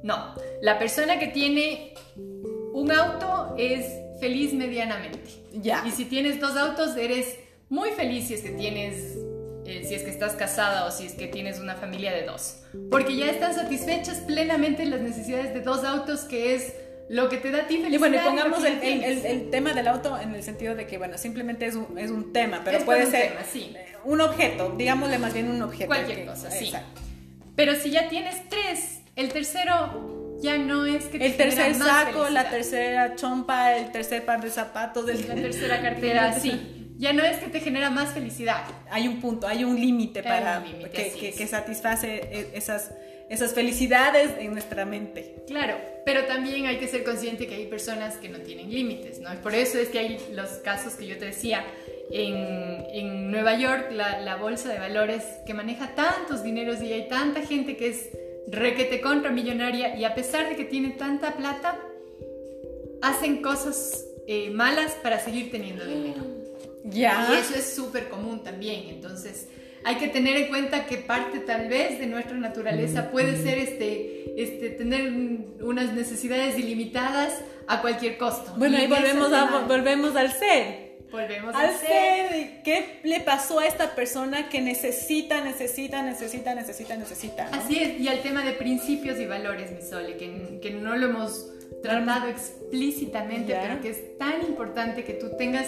No, 0.02 0.34
la 0.62 0.80
persona 0.80 1.20
que 1.20 1.28
tiene 1.28 1.94
un 2.74 2.92
auto 2.92 3.56
es 3.58 3.86
feliz 4.20 4.54
medianamente. 4.54 5.30
Ya. 5.54 5.84
Y 5.86 5.92
si 5.92 6.06
tienes 6.06 6.40
dos 6.40 6.56
autos, 6.56 6.96
eres 6.98 7.38
muy 7.70 7.90
feliz 7.92 8.28
si 8.28 8.36
es 8.36 8.42
que 8.42 8.52
tienes 8.52 9.18
eh, 9.70 9.84
si 9.86 9.94
es 9.94 10.02
que 10.02 10.10
estás 10.10 10.34
casada 10.34 10.86
o 10.86 10.92
si 10.92 11.06
es 11.06 11.14
que 11.14 11.28
tienes 11.28 11.60
una 11.60 11.76
familia 11.76 12.12
de 12.12 12.24
dos. 12.24 12.62
Porque 12.90 13.16
ya 13.16 13.30
están 13.30 13.54
satisfechas 13.54 14.18
plenamente 14.20 14.84
las 14.86 15.02
necesidades 15.02 15.54
de 15.54 15.62
dos 15.62 15.84
autos, 15.84 16.22
que 16.22 16.56
es 16.56 16.74
lo 17.10 17.28
que 17.28 17.38
te 17.38 17.52
da 17.52 17.64
a 17.64 17.68
ti 17.68 17.78
felicidad. 17.78 17.96
Y 17.96 17.98
bueno, 17.98 18.24
pongamos 18.24 18.64
el, 18.64 18.82
el, 18.84 19.50
tema 19.50 19.74
del 19.74 19.88
auto 19.88 20.18
en 20.18 20.34
el 20.36 20.44
sentido 20.44 20.76
de 20.76 20.86
que, 20.86 20.98
bueno, 20.98 21.18
simplemente 21.18 21.66
es 21.66 21.76
un, 21.76 21.98
es 21.98 22.12
un 22.12 22.32
tema, 22.32 22.62
pero 22.64 22.86
puede 22.86 23.08
ser 23.08 23.34
sí. 23.52 23.76
un 24.06 24.22
objeto, 24.22 24.74
digámosle 24.78 25.18
más 25.18 25.34
bien 25.34 25.50
un 25.50 25.62
objeto. 25.62 25.88
Cualquier 25.88 26.26
cosa, 26.26 26.52
sí. 26.52 26.72
Pero 27.56 27.76
si 27.76 27.90
ya 27.90 28.08
tienes 28.08 28.48
tres, 28.48 29.00
el 29.16 29.30
tercero 29.30 30.38
ya 30.42 30.58
no 30.58 30.86
es 30.86 31.06
que 31.06 31.20
te 31.20 31.26
El 31.26 31.36
tercer 31.36 31.76
saco, 31.76 32.30
la 32.30 32.50
tercera 32.50 33.16
chompa, 33.16 33.76
el 33.76 33.92
tercer 33.92 34.24
par 34.24 34.42
de 34.42 34.52
zapatos, 34.52 35.06
la 35.06 35.36
tercera 35.36 35.82
cartera, 35.82 36.34
sí. 36.40 36.76
Ya 36.98 37.14
no 37.14 37.24
es 37.24 37.38
que 37.38 37.48
te 37.48 37.62
genera 37.62 37.90
más 37.90 38.14
felicidad. 38.14 38.62
Hay 38.92 39.08
un 39.08 39.22
punto, 39.22 39.48
hay 39.48 39.64
un 39.64 39.80
límite 39.80 40.22
para 40.22 40.64
que, 40.94 41.12
que, 41.12 41.32
que 41.32 41.48
satisface 41.48 42.16
e, 42.30 42.52
esas 42.56 42.92
esas 43.30 43.54
felicidades 43.54 44.32
en 44.40 44.52
nuestra 44.52 44.86
mente. 44.86 45.36
Claro, 45.48 45.78
pero 46.06 46.26
también 46.26 46.66
hay 46.66 46.78
que 46.78 46.88
ser 46.88 47.04
consciente 47.04 47.48
que 47.48 47.56
hay 47.56 47.68
personas 47.68 48.16
que 48.18 48.28
no 48.30 48.40
tienen 48.40 48.72
límites, 48.72 49.20
¿no? 49.20 49.30
Por 49.42 49.54
eso 49.54 49.78
es 49.78 49.90
que 49.90 50.00
hay 50.00 50.18
los 50.34 50.50
casos 50.64 50.94
que 50.94 51.06
yo 51.06 51.18
te 51.18 51.26
decía, 51.26 51.64
en, 52.12 52.86
en 52.92 53.32
Nueva 53.32 53.56
York, 53.56 53.92
la, 53.92 54.20
la, 54.20 54.36
bolsa 54.36 54.70
de 54.70 54.80
valores 54.80 55.24
que 55.46 55.54
maneja 55.54 55.94
tantos 55.94 56.42
dineros 56.42 56.82
y 56.82 56.92
hay 56.92 57.08
tanta 57.08 57.42
gente 57.46 57.78
que 57.78 57.90
es 57.90 58.10
requete 58.48 59.00
contra 59.00 59.30
millonaria 59.32 59.96
y 59.96 60.06
a 60.06 60.16
pesar 60.16 60.50
de 60.50 60.56
que 60.56 60.66
tiene 60.66 60.90
tanta 60.90 61.36
plata, 61.36 61.80
hacen 63.02 63.42
cosas 63.42 64.06
eh, 64.28 64.50
malas 64.50 64.94
para 65.04 65.20
seguir 65.20 65.52
teniendo 65.52 65.86
dinero. 65.86 66.22
Ya. 66.84 67.30
Y 67.32 67.38
eso 67.38 67.56
es 67.56 67.76
súper 67.76 68.10
común 68.10 68.44
también. 68.44 68.90
Entonces, 68.90 69.48
hay 69.84 69.96
que 69.96 70.08
tener 70.08 70.36
en 70.38 70.48
cuenta 70.50 70.86
que 70.86 70.98
parte 70.98 71.40
tal 71.40 71.68
vez 71.68 72.00
de 72.00 72.08
nuestra 72.08 72.38
naturaleza 72.38 73.12
puede 73.12 73.38
ser 73.38 73.58
este, 73.58 74.42
este, 74.42 74.70
tener 74.72 75.12
unas 75.62 75.94
necesidades 75.94 76.58
ilimitadas 76.58 77.42
a 77.68 77.82
cualquier 77.82 78.18
costo. 78.18 78.54
Bueno, 78.58 78.78
ahí 78.78 78.88
volvemos, 78.88 79.32
a, 79.32 79.66
volvemos 79.68 80.16
al 80.16 80.32
ser. 80.32 80.90
Volvemos 81.12 81.56
al, 81.56 81.76
ser. 81.76 82.62
¿Qué 82.64 83.00
le 83.04 83.20
pasó 83.22 83.60
a 83.60 83.66
esta 83.66 83.96
persona 83.96 84.50
que 84.50 84.62
necesita, 84.62 85.44
necesita, 85.44 86.04
necesita, 86.04 86.54
necesita, 86.54 86.96
necesita? 86.98 87.50
Así 87.52 87.82
es, 87.82 88.00
y 88.00 88.08
al 88.08 88.22
tema 88.22 88.44
de 88.44 88.54
principios 88.54 89.20
y 89.20 89.26
valores, 89.26 89.72
mi 89.72 89.82
Sole, 89.82 90.18
que, 90.18 90.60
que 90.62 90.72
no 90.72 90.96
lo 90.96 91.08
hemos 91.08 91.52
tratado 91.82 92.28
explícitamente, 92.28 93.58
pero 93.60 93.82
que 93.82 93.90
es 93.90 94.18
tan 94.18 94.42
importante 94.46 95.04
que 95.04 95.14
tú 95.14 95.36
tengas 95.38 95.68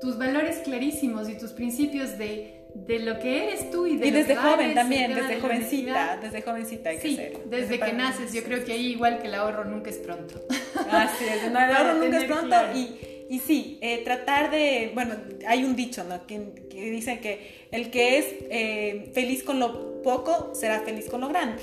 tus 0.00 0.18
valores 0.18 0.58
clarísimos 0.58 1.28
y 1.28 1.38
tus 1.38 1.52
principios 1.52 2.18
de, 2.18 2.61
de 2.74 2.98
lo 3.00 3.18
que 3.18 3.44
eres 3.44 3.70
tú 3.70 3.86
y 3.86 3.96
de 3.96 4.06
y 4.06 4.10
lo 4.10 4.18
desde 4.18 4.34
que 4.34 4.40
joven 4.40 4.74
también, 4.74 5.14
desde 5.14 5.34
de 5.36 5.40
jovencita, 5.40 6.18
desde 6.22 6.42
jovencita 6.42 6.90
hay 6.90 6.96
que 6.98 7.08
Sí, 7.08 7.16
ser. 7.16 7.38
desde 7.46 7.78
que 7.78 7.92
naces, 7.92 8.32
yo 8.32 8.42
creo 8.42 8.64
que 8.64 8.72
ahí 8.72 8.86
igual 8.92 9.20
que 9.20 9.28
el 9.28 9.34
ahorro 9.34 9.64
nunca 9.64 9.90
es 9.90 9.98
pronto. 9.98 10.40
Así 10.90 11.24
es, 11.24 11.44
el 11.44 11.56
ahorro 11.56 11.94
nunca 11.94 12.18
es 12.18 12.24
pronto 12.24 12.46
claro. 12.48 12.76
y, 12.76 12.96
y 13.30 13.38
sí, 13.40 13.78
eh, 13.82 14.02
tratar 14.04 14.50
de, 14.50 14.90
bueno, 14.94 15.14
hay 15.46 15.64
un 15.64 15.76
dicho, 15.76 16.02
¿no? 16.04 16.26
Que, 16.26 16.52
que 16.70 16.90
dice 16.90 17.18
que 17.20 17.66
el 17.70 17.90
que 17.90 18.18
es 18.18 18.26
eh, 18.50 19.10
feliz 19.14 19.42
con 19.42 19.58
lo 19.60 20.02
poco 20.02 20.52
será 20.54 20.80
feliz 20.80 21.08
con 21.08 21.20
lo 21.20 21.28
grande, 21.28 21.62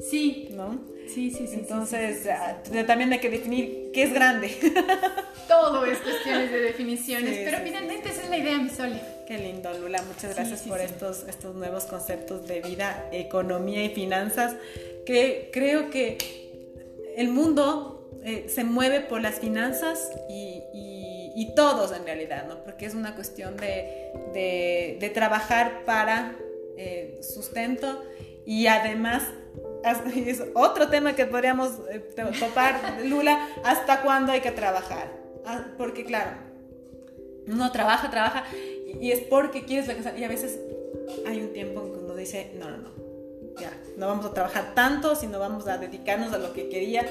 Sí, 0.00 0.48
¿no? 0.52 0.80
sí, 1.12 1.30
sí, 1.30 1.46
sí. 1.48 1.54
Entonces, 1.54 2.26
ah, 2.28 2.62
también 2.86 3.12
hay 3.12 3.18
que 3.18 3.30
definir 3.30 3.90
qué 3.92 4.04
es 4.04 4.12
grande. 4.12 4.50
todo 5.48 5.84
es 5.86 5.98
cuestiones 5.98 6.52
de 6.52 6.60
definiciones, 6.60 7.38
pero 7.44 7.58
finalmente 7.64 8.10
esa 8.10 8.22
es 8.22 8.30
la 8.30 8.36
idea, 8.36 8.58
mi 8.58 8.68
Sole. 8.70 9.00
Qué 9.28 9.36
lindo, 9.38 9.70
Lula. 9.74 10.00
Muchas 10.02 10.34
gracias 10.34 10.60
sí, 10.60 10.68
por 10.70 10.78
sí. 10.78 10.86
Estos, 10.86 11.24
estos 11.28 11.54
nuevos 11.54 11.84
conceptos 11.84 12.46
de 12.48 12.62
vida, 12.62 13.06
economía 13.12 13.84
y 13.84 13.90
finanzas, 13.90 14.56
que 15.04 15.50
creo 15.52 15.90
que 15.90 16.16
el 17.14 17.28
mundo 17.28 18.10
eh, 18.24 18.46
se 18.48 18.64
mueve 18.64 19.00
por 19.00 19.20
las 19.20 19.36
finanzas 19.36 20.10
y, 20.30 20.62
y- 20.72 21.32
y 21.36 21.54
todos 21.54 21.92
en 21.92 22.04
realidad, 22.06 22.46
¿no? 22.48 22.64
Porque 22.64 22.86
es 22.86 22.94
una 22.94 23.14
cuestión 23.14 23.56
de, 23.58 24.10
de- 24.32 24.96
de 24.98 25.10
trabajar 25.10 25.84
para 25.84 26.34
eh, 26.78 27.20
sustento 27.22 28.02
y 28.46 28.66
además... 28.66 29.24
Es 30.16 30.42
otro 30.54 30.88
tema 30.88 31.14
que 31.14 31.24
podríamos 31.26 31.72
eh, 31.90 32.00
to- 32.16 32.30
topar, 32.40 32.98
Lula, 33.04 33.46
hasta 33.62 34.02
cuándo 34.02 34.32
hay 34.32 34.40
que 34.40 34.50
trabajar. 34.50 35.12
Ah, 35.46 35.66
Porque 35.78 36.04
claro, 36.04 36.32
uno 37.46 37.70
trabaja, 37.72 38.10
trabaja 38.10 38.44
y, 39.00 39.12
es 39.12 39.20
porque 39.20 39.64
quieres 39.64 39.86
la 39.88 39.94
casa. 39.94 40.16
Y 40.16 40.24
a 40.24 40.28
veces 40.28 40.58
hay 41.26 41.40
un 41.40 41.52
tiempo 41.52 41.84
en 41.84 41.92
que 41.92 41.98
uno 41.98 42.14
dice, 42.14 42.52
no, 42.58 42.70
no, 42.70 42.78
no, 42.78 42.90
ya, 43.60 43.72
no 43.96 44.06
vamos 44.08 44.26
a 44.26 44.34
trabajar 44.34 44.74
tanto, 44.74 45.14
sino 45.16 45.38
vamos 45.38 45.66
a 45.68 45.78
dedicarnos 45.78 46.32
a 46.32 46.38
lo 46.38 46.52
que 46.52 46.68
quería. 46.68 47.06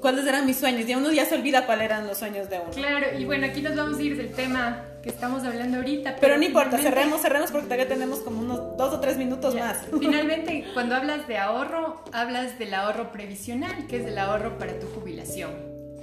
¿Cuáles 0.00 0.24
eran 0.26 0.46
mis 0.46 0.56
sueños? 0.56 0.88
Y 0.88 0.94
uno 0.94 1.10
ya 1.10 1.24
se 1.26 1.34
olvida 1.34 1.66
cuáles 1.66 1.86
eran 1.86 2.06
los 2.06 2.18
sueños 2.18 2.48
de 2.48 2.60
uno. 2.60 2.70
Claro, 2.70 3.06
y 3.18 3.24
bueno, 3.24 3.46
aquí 3.46 3.60
nos 3.60 3.74
vamos 3.74 3.98
a 3.98 4.02
ir 4.02 4.16
del 4.16 4.32
tema 4.32 4.84
que 5.02 5.08
estamos 5.08 5.42
hablando 5.44 5.78
ahorita. 5.78 6.16
Pero 6.20 6.36
no 6.36 6.44
importa, 6.44 6.78
cerremos, 6.78 7.22
cerremos 7.22 7.50
porque 7.50 7.64
todavía 7.64 7.88
tenemos 7.88 8.20
como 8.20 8.40
unos 8.40 8.76
dos 8.76 8.94
o 8.94 9.00
tres 9.00 9.16
minutos 9.16 9.54
Ya. 9.54 9.64
más. 9.64 9.78
Finalmente, 9.98 10.64
cuando 10.74 10.94
hablas 10.94 11.26
de 11.26 11.38
ahorro, 11.38 12.04
hablas 12.12 12.58
del 12.58 12.74
ahorro 12.74 13.10
previsional, 13.10 13.86
que 13.88 13.96
es 13.96 14.06
el 14.06 14.18
ahorro 14.18 14.58
para 14.58 14.78
tu 14.78 14.86
jubilación, 14.88 15.50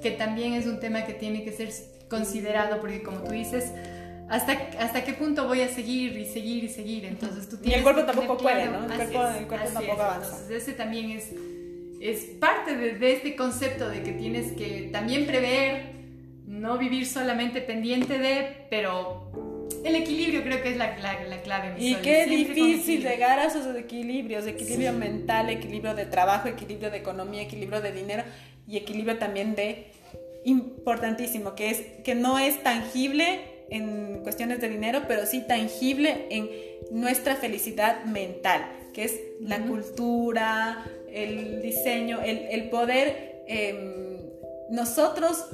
que 0.02 0.12
también 0.12 0.54
es 0.54 0.66
un 0.66 0.80
tema 0.80 1.06
que 1.06 1.14
tiene 1.14 1.44
que 1.44 1.52
ser 1.54 1.70
considerado, 2.10 2.80
porque 2.82 3.04
como 3.04 3.20
tú 3.20 3.32
dices, 3.32 3.72
¿hasta, 4.30 4.54
hasta 4.80 5.04
qué 5.04 5.14
punto 5.14 5.48
voy 5.48 5.62
a 5.62 5.68
seguir 5.70 6.18
y 6.18 6.26
seguir 6.26 6.64
y 6.64 6.70
seguir? 6.70 7.06
Entonces 7.06 7.48
tú 7.50 7.56
Y 7.56 7.60
el 7.60 7.64
tienes 7.64 7.84
cuerpo 7.84 8.04
tampoco 8.04 8.38
puede, 8.38 8.64
claro- 8.64 8.82
¿no? 8.82 8.94
El 8.94 9.10
cuerpo- 9.10 9.28
es, 9.30 9.38
el 9.38 9.48
cuerpo 9.48 9.66
tampoco 9.74 9.94
es. 9.96 10.00
avanza. 10.00 10.32
Entonces 10.34 10.64
ese 10.64 10.74
también 10.74 11.12
es, 11.12 11.32
es 12.02 12.24
parte 12.40 12.76
de, 12.78 12.94
de 12.94 13.14
este 13.14 13.36
concepto 13.36 13.90
de 13.90 14.04
que 14.04 14.12
tienes 14.14 14.52
que 14.54 14.90
también 14.92 15.26
prever, 15.26 15.96
no 16.46 16.78
vivir 16.78 17.06
solamente 17.06 17.62
pendiente 17.62 18.18
de, 18.18 18.68
pero 18.70 19.32
el 19.84 19.96
equilibrio 19.96 20.44
creo 20.44 20.62
que 20.64 20.70
es 20.72 20.78
la, 20.78 20.98
la- 20.98 21.24
la 21.24 21.42
clave. 21.42 21.74
mi 21.74 21.86
Y 21.90 21.94
Sol, 21.94 22.02
qué 22.02 22.26
siempre 22.26 22.54
difícil 22.56 23.02
llegar 23.04 23.40
a 23.40 23.46
esos 23.46 23.76
equilibrios, 23.76 24.46
equilibrio 24.48 24.94
mental, 24.94 25.50
equilibrio 25.50 25.94
de 25.96 26.06
trabajo, 26.06 26.48
equilibrio 26.48 26.90
de 26.92 26.98
economía, 26.98 27.42
equilibrio 27.44 27.82
de 27.82 27.92
dinero 27.92 28.24
y 28.68 28.78
equilibrio 28.78 29.18
también 29.18 29.56
de 29.56 29.88
importantísimo, 30.46 31.56
que 31.56 31.70
es 31.70 31.82
que 32.04 32.16
no 32.16 32.40
es 32.40 32.62
tangible 32.64 33.40
en 33.70 34.22
cuestiones 34.24 34.60
de 34.62 34.70
dinero, 34.70 35.02
pero 35.08 35.26
sí 35.26 35.42
tangible 35.48 36.26
en 36.30 36.50
nuestra 36.92 37.36
felicidad 37.36 38.04
mental, 38.06 38.66
que 38.94 39.04
es 39.04 39.20
la 39.40 39.60
cultura, 39.66 40.86
el 41.12 41.62
diseño, 41.62 42.22
el, 42.22 42.38
el 42.52 42.70
poder 42.70 43.44
em, 43.48 44.18
nosotros 44.70 45.46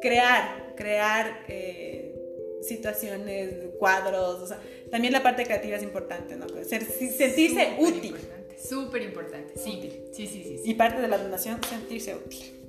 crear, 0.00 0.74
crear 0.76 1.44
eh, 1.48 2.14
situaciones, 2.62 3.52
cuadros, 3.78 4.40
o 4.42 4.46
sea, 4.46 4.58
también 4.90 5.12
la 5.12 5.22
parte 5.22 5.44
creativa 5.44 5.76
es 5.76 5.82
importante, 5.82 6.36
¿no? 6.36 6.46
Ser- 6.64 6.84
sentirse 6.84 7.70
Súper 7.76 7.78
útil. 7.78 8.04
importante, 8.06 8.58
Súper 8.58 9.02
importante, 9.02 9.52
sí. 9.56 9.80
Sí, 10.12 10.26
sí, 10.26 10.42
sí. 10.44 10.58
sí. 10.62 10.70
Y 10.70 10.74
parte 10.74 11.00
de 11.00 11.08
la 11.08 11.16
donación, 11.18 11.58
sentirse 11.68 12.14
útil. 12.14 12.59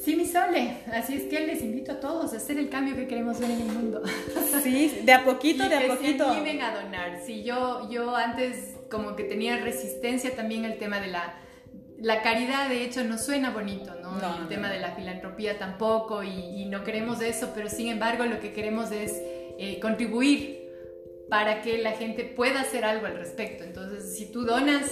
Sí, 0.00 0.16
mi 0.16 0.26
Sole. 0.26 0.78
Así 0.92 1.14
es 1.14 1.24
que 1.24 1.40
les 1.46 1.62
invito 1.62 1.92
a 1.92 2.00
todos 2.00 2.32
a 2.32 2.36
hacer 2.36 2.58
el 2.58 2.68
cambio 2.68 2.96
que 2.96 3.06
queremos 3.06 3.38
ver 3.40 3.50
en 3.50 3.60
el 3.60 3.66
mundo. 3.68 4.02
Sí, 4.62 5.00
de 5.04 5.12
a 5.12 5.24
poquito, 5.24 5.64
Y 5.64 5.68
de 5.68 5.76
a 5.76 5.80
que 5.80 5.86
poquito. 5.88 6.24
se 6.24 6.30
animen 6.30 6.60
a 6.62 6.74
donar. 6.82 7.20
Sí, 7.24 7.44
yo, 7.44 7.88
yo 7.90 8.16
antes 8.16 8.74
como 8.90 9.14
que 9.14 9.24
tenía 9.24 9.58
resistencia 9.58 10.34
también 10.34 10.64
al 10.64 10.76
tema 10.78 11.00
de 11.00 11.08
la... 11.08 11.34
La 11.98 12.20
caridad, 12.20 12.68
de 12.68 12.84
hecho, 12.84 13.04
no 13.04 13.16
suena 13.16 13.50
bonito, 13.50 13.94
¿no? 14.02 14.18
No, 14.18 14.34
el 14.36 14.42
no, 14.42 14.48
tema 14.48 14.66
no. 14.68 14.74
de 14.74 14.80
la 14.80 14.90
filantropía 14.90 15.58
tampoco, 15.58 16.22
y, 16.22 16.28
y 16.30 16.64
no 16.66 16.84
queremos 16.84 17.22
eso, 17.22 17.52
pero 17.54 17.70
sin 17.70 17.88
embargo 17.88 18.26
lo 18.26 18.38
que 18.38 18.52
queremos 18.52 18.92
es 18.92 19.12
eh, 19.58 19.78
contribuir 19.80 20.68
para 21.30 21.62
que 21.62 21.78
la 21.78 21.92
gente 21.92 22.24
pueda 22.24 22.60
hacer 22.60 22.84
algo 22.84 23.06
al 23.06 23.16
respecto. 23.16 23.64
Entonces, 23.64 24.14
si 24.14 24.26
tú 24.30 24.44
donas, 24.44 24.90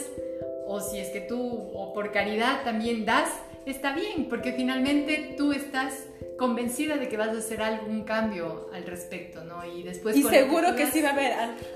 o 0.67 0.81
si 0.81 0.99
es 0.99 1.11
que 1.11 1.21
tú, 1.21 1.39
o 1.75 1.93
por 1.93 2.11
caridad 2.11 2.65
también 2.65 3.05
das, 3.05 3.29
está 3.67 3.95
bien, 3.95 4.27
porque 4.29 4.53
finalmente 4.53 5.35
tú 5.37 5.53
estás 5.53 6.05
convencida 6.39 6.97
de 6.97 7.09
que 7.09 7.17
vas 7.17 7.29
a 7.29 7.39
hacer 7.39 7.63
algún 7.63 8.03
cambio 8.05 8.69
al 8.75 8.85
respecto, 8.87 9.45
¿no? 9.45 9.65
Y 9.65 9.83
después... 9.83 10.17
Y 10.17 10.23
seguro 10.25 10.75
que 10.75 10.85
das- 10.85 10.93
sí 10.93 11.01
va 11.03 11.11
a 11.11 11.13
haber, 11.13 11.33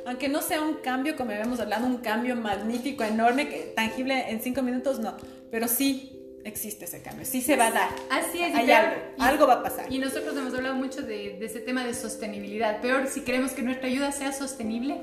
aunque 0.06 0.28
no 0.28 0.42
sea 0.42 0.60
un 0.62 0.74
cambio, 0.74 1.16
como 1.16 1.30
habíamos 1.30 1.60
hablado, 1.60 1.86
un 1.86 1.98
cambio 1.98 2.34
magnífico, 2.36 3.04
enorme, 3.04 3.48
que, 3.48 3.72
tangible 3.76 4.30
en 4.30 4.40
cinco 4.40 4.62
minutos, 4.62 4.98
no. 4.98 5.16
Pero 5.50 5.68
sí 5.68 6.14
existe 6.44 6.86
ese 6.86 7.02
cambio, 7.02 7.24
sí 7.24 7.40
se 7.40 7.56
va 7.56 7.68
a 7.68 7.70
dar. 7.70 7.88
Así 8.10 8.42
es, 8.42 8.54
Hay 8.54 8.64
claro, 8.66 8.88
algo, 8.88 9.02
y- 9.16 9.22
algo 9.22 9.46
va 9.46 9.54
a 9.54 9.62
pasar. 9.62 9.92
Y 9.92 9.98
nosotros 9.98 10.36
hemos 10.36 10.52
hablado 10.54 10.74
mucho 10.74 11.02
de, 11.02 11.36
de 11.38 11.46
ese 11.46 11.60
tema 11.60 11.84
de 11.84 11.94
sostenibilidad. 11.94 12.80
Peor, 12.80 13.06
si 13.06 13.20
queremos 13.20 13.52
que 13.52 13.62
nuestra 13.62 13.86
ayuda 13.86 14.10
sea 14.12 14.32
sostenible, 14.32 14.96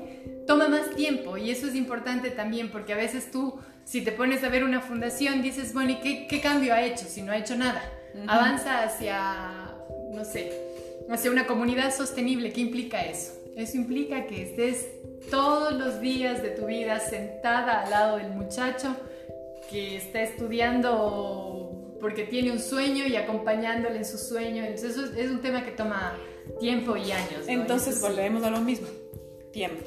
toma 0.46 0.68
más 0.68 0.90
tiempo. 0.96 1.36
Y 1.38 1.50
eso 1.50 1.66
es 1.68 1.74
importante 1.74 2.30
también, 2.30 2.70
porque 2.70 2.92
a 2.92 2.96
veces 2.96 3.30
tú, 3.30 3.58
si 3.86 4.02
te 4.02 4.10
pones 4.10 4.42
a 4.42 4.48
ver 4.48 4.64
una 4.64 4.80
fundación, 4.80 5.42
dices, 5.42 5.72
bueno, 5.72 5.92
¿y 5.92 5.96
qué, 6.00 6.26
qué 6.26 6.40
cambio 6.40 6.74
ha 6.74 6.82
hecho 6.82 7.06
si 7.06 7.22
no 7.22 7.30
ha 7.30 7.38
hecho 7.38 7.56
nada? 7.56 7.80
Avanza 8.26 8.82
hacia, 8.82 9.74
no 10.12 10.24
sé, 10.24 10.52
hacia 11.08 11.30
una 11.30 11.46
comunidad 11.46 11.94
sostenible. 11.94 12.52
¿Qué 12.52 12.62
implica 12.62 13.04
eso? 13.04 13.32
Eso 13.56 13.76
implica 13.76 14.26
que 14.26 14.42
estés 14.42 14.88
todos 15.30 15.74
los 15.74 16.00
días 16.00 16.42
de 16.42 16.50
tu 16.50 16.66
vida 16.66 16.98
sentada 16.98 17.82
al 17.82 17.90
lado 17.90 18.16
del 18.16 18.30
muchacho 18.30 18.96
que 19.70 19.96
está 19.96 20.20
estudiando 20.20 21.96
porque 22.00 22.24
tiene 22.24 22.50
un 22.50 22.58
sueño 22.58 23.06
y 23.06 23.14
acompañándole 23.14 23.98
en 23.98 24.04
su 24.04 24.18
sueño. 24.18 24.64
Entonces 24.64 24.96
eso 24.96 25.04
es, 25.06 25.16
es 25.16 25.30
un 25.30 25.40
tema 25.40 25.64
que 25.64 25.70
toma 25.70 26.18
tiempo 26.58 26.96
y 26.96 27.12
años. 27.12 27.46
¿no? 27.46 27.52
Entonces 27.52 28.00
volvemos 28.00 28.42
a 28.42 28.50
lo 28.50 28.60
mismo. 28.60 28.88
Tiempo. 29.52 29.84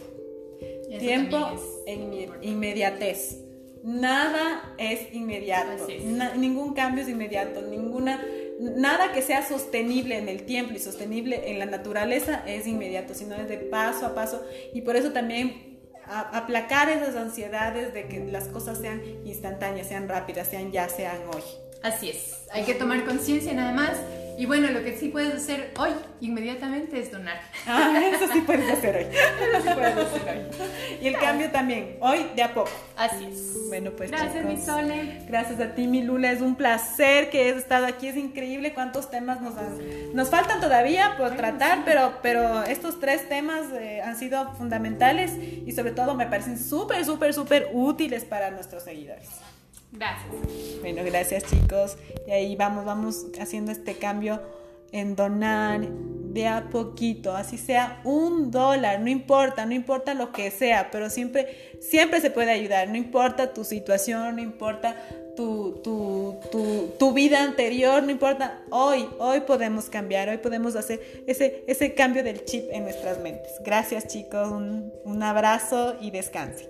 Tiempo 0.97 1.83
en 1.85 2.13
importante. 2.13 2.47
inmediatez. 2.47 3.48
Nada 3.83 4.73
es 4.77 5.13
inmediato. 5.13 5.83
Así 5.83 5.93
es. 5.93 6.03
Na- 6.03 6.35
ningún 6.35 6.73
cambio 6.73 7.03
es 7.03 7.09
inmediato. 7.09 7.61
Ninguna, 7.61 8.21
nada 8.59 9.11
que 9.13 9.21
sea 9.21 9.47
sostenible 9.47 10.17
en 10.17 10.27
el 10.29 10.43
tiempo 10.43 10.73
y 10.73 10.79
sostenible 10.79 11.51
en 11.51 11.59
la 11.59 11.65
naturaleza 11.65 12.43
es 12.45 12.67
inmediato, 12.67 13.13
sino 13.13 13.35
es 13.35 13.47
de 13.47 13.57
paso 13.57 14.05
a 14.05 14.15
paso. 14.15 14.43
Y 14.73 14.81
por 14.81 14.95
eso 14.95 15.11
también 15.11 15.79
a- 16.05 16.37
aplacar 16.37 16.89
esas 16.89 17.15
ansiedades 17.15 17.93
de 17.93 18.07
que 18.07 18.19
las 18.25 18.47
cosas 18.49 18.79
sean 18.79 19.01
instantáneas, 19.25 19.87
sean 19.87 20.09
rápidas, 20.09 20.47
sean 20.47 20.71
ya, 20.71 20.89
sean 20.89 21.17
hoy. 21.33 21.41
Así 21.81 22.09
es. 22.09 22.35
Hay 22.51 22.63
que 22.63 22.73
tomar 22.73 23.05
conciencia 23.05 23.53
nada 23.53 23.71
más. 23.71 23.97
Y 24.39 24.45
bueno, 24.45 24.69
lo 24.69 24.81
que 24.85 24.95
sí 24.97 25.09
puedes 25.09 25.35
hacer 25.35 25.73
hoy, 25.77 25.89
inmediatamente, 26.21 26.97
es 26.97 27.11
donar. 27.11 27.41
Ah, 27.67 28.01
eso 28.01 28.31
sí 28.31 28.39
puedes 28.39 28.71
hacer 28.71 28.95
hoy. 28.95 29.03
Eso 29.13 29.61
sí 29.61 29.69
puedes 29.73 29.97
hacer 29.97 30.29
hoy. 30.29 30.67
Y 31.01 31.07
el 31.07 31.17
cambio 31.17 31.51
también, 31.51 31.97
hoy 31.99 32.25
de 32.37 32.43
a 32.43 32.53
poco. 32.53 32.71
Así 32.95 33.25
es. 33.25 33.67
Bueno, 33.67 33.91
pues 33.91 34.09
Gracias, 34.09 34.45
mi 34.45 34.55
Sole. 34.55 35.23
Gracias 35.27 35.59
a 35.59 35.75
ti, 35.75 35.87
mi 35.87 36.03
Lula. 36.03 36.31
Es 36.31 36.39
un 36.39 36.55
placer 36.55 37.29
que 37.29 37.41
hayas 37.41 37.57
estado 37.57 37.85
aquí. 37.85 38.07
Es 38.07 38.15
increíble 38.15 38.73
cuántos 38.73 39.11
temas 39.11 39.41
nos 39.41 39.55
Nos 40.13 40.29
faltan 40.29 40.61
todavía 40.61 41.15
por 41.17 41.35
tratar, 41.35 41.79
pero, 41.83 42.13
pero 42.21 42.63
estos 42.63 43.01
tres 43.01 43.27
temas 43.27 43.65
eh, 43.73 44.01
han 44.01 44.17
sido 44.17 44.53
fundamentales 44.53 45.33
y 45.35 45.69
sobre 45.73 45.91
todo 45.91 46.15
me 46.15 46.27
parecen 46.27 46.57
súper, 46.57 47.03
súper, 47.03 47.33
súper 47.33 47.71
útiles 47.73 48.23
para 48.23 48.51
nuestros 48.51 48.83
seguidores. 48.83 49.27
Gracias. 49.91 50.31
Bueno, 50.81 51.01
gracias 51.03 51.43
chicos. 51.43 51.97
Y 52.27 52.31
ahí 52.31 52.55
vamos, 52.55 52.85
vamos 52.85 53.25
haciendo 53.39 53.71
este 53.71 53.95
cambio 53.95 54.41
en 54.91 55.15
donar 55.15 55.81
de 55.81 56.47
a 56.47 56.69
poquito, 56.69 57.35
así 57.35 57.57
sea 57.57 58.01
un 58.03 58.51
dólar, 58.51 58.99
no 58.99 59.09
importa, 59.09 59.65
no 59.65 59.73
importa 59.73 60.13
lo 60.13 60.31
que 60.31 60.51
sea, 60.51 60.89
pero 60.91 61.09
siempre, 61.09 61.77
siempre 61.81 62.21
se 62.21 62.29
puede 62.29 62.51
ayudar, 62.51 62.87
no 62.87 62.97
importa 62.97 63.53
tu 63.53 63.63
situación, 63.63 64.35
no 64.35 64.41
importa 64.41 64.95
tu, 65.35 65.79
tu, 65.83 66.37
tu, 66.51 66.93
tu, 66.99 67.13
vida 67.13 67.43
anterior, 67.43 68.03
no 68.03 68.11
importa, 68.11 68.61
hoy, 68.69 69.07
hoy 69.17 69.41
podemos 69.41 69.89
cambiar, 69.89 70.29
hoy 70.29 70.37
podemos 70.37 70.75
hacer 70.75 71.23
ese, 71.25 71.63
ese 71.67 71.95
cambio 71.95 72.23
del 72.23 72.45
chip 72.45 72.65
en 72.71 72.83
nuestras 72.83 73.19
mentes. 73.19 73.53
Gracias 73.63 74.07
chicos, 74.07 74.51
un, 74.51 74.93
un 75.05 75.23
abrazo 75.23 75.95
y 75.99 76.11
descansen. 76.11 76.67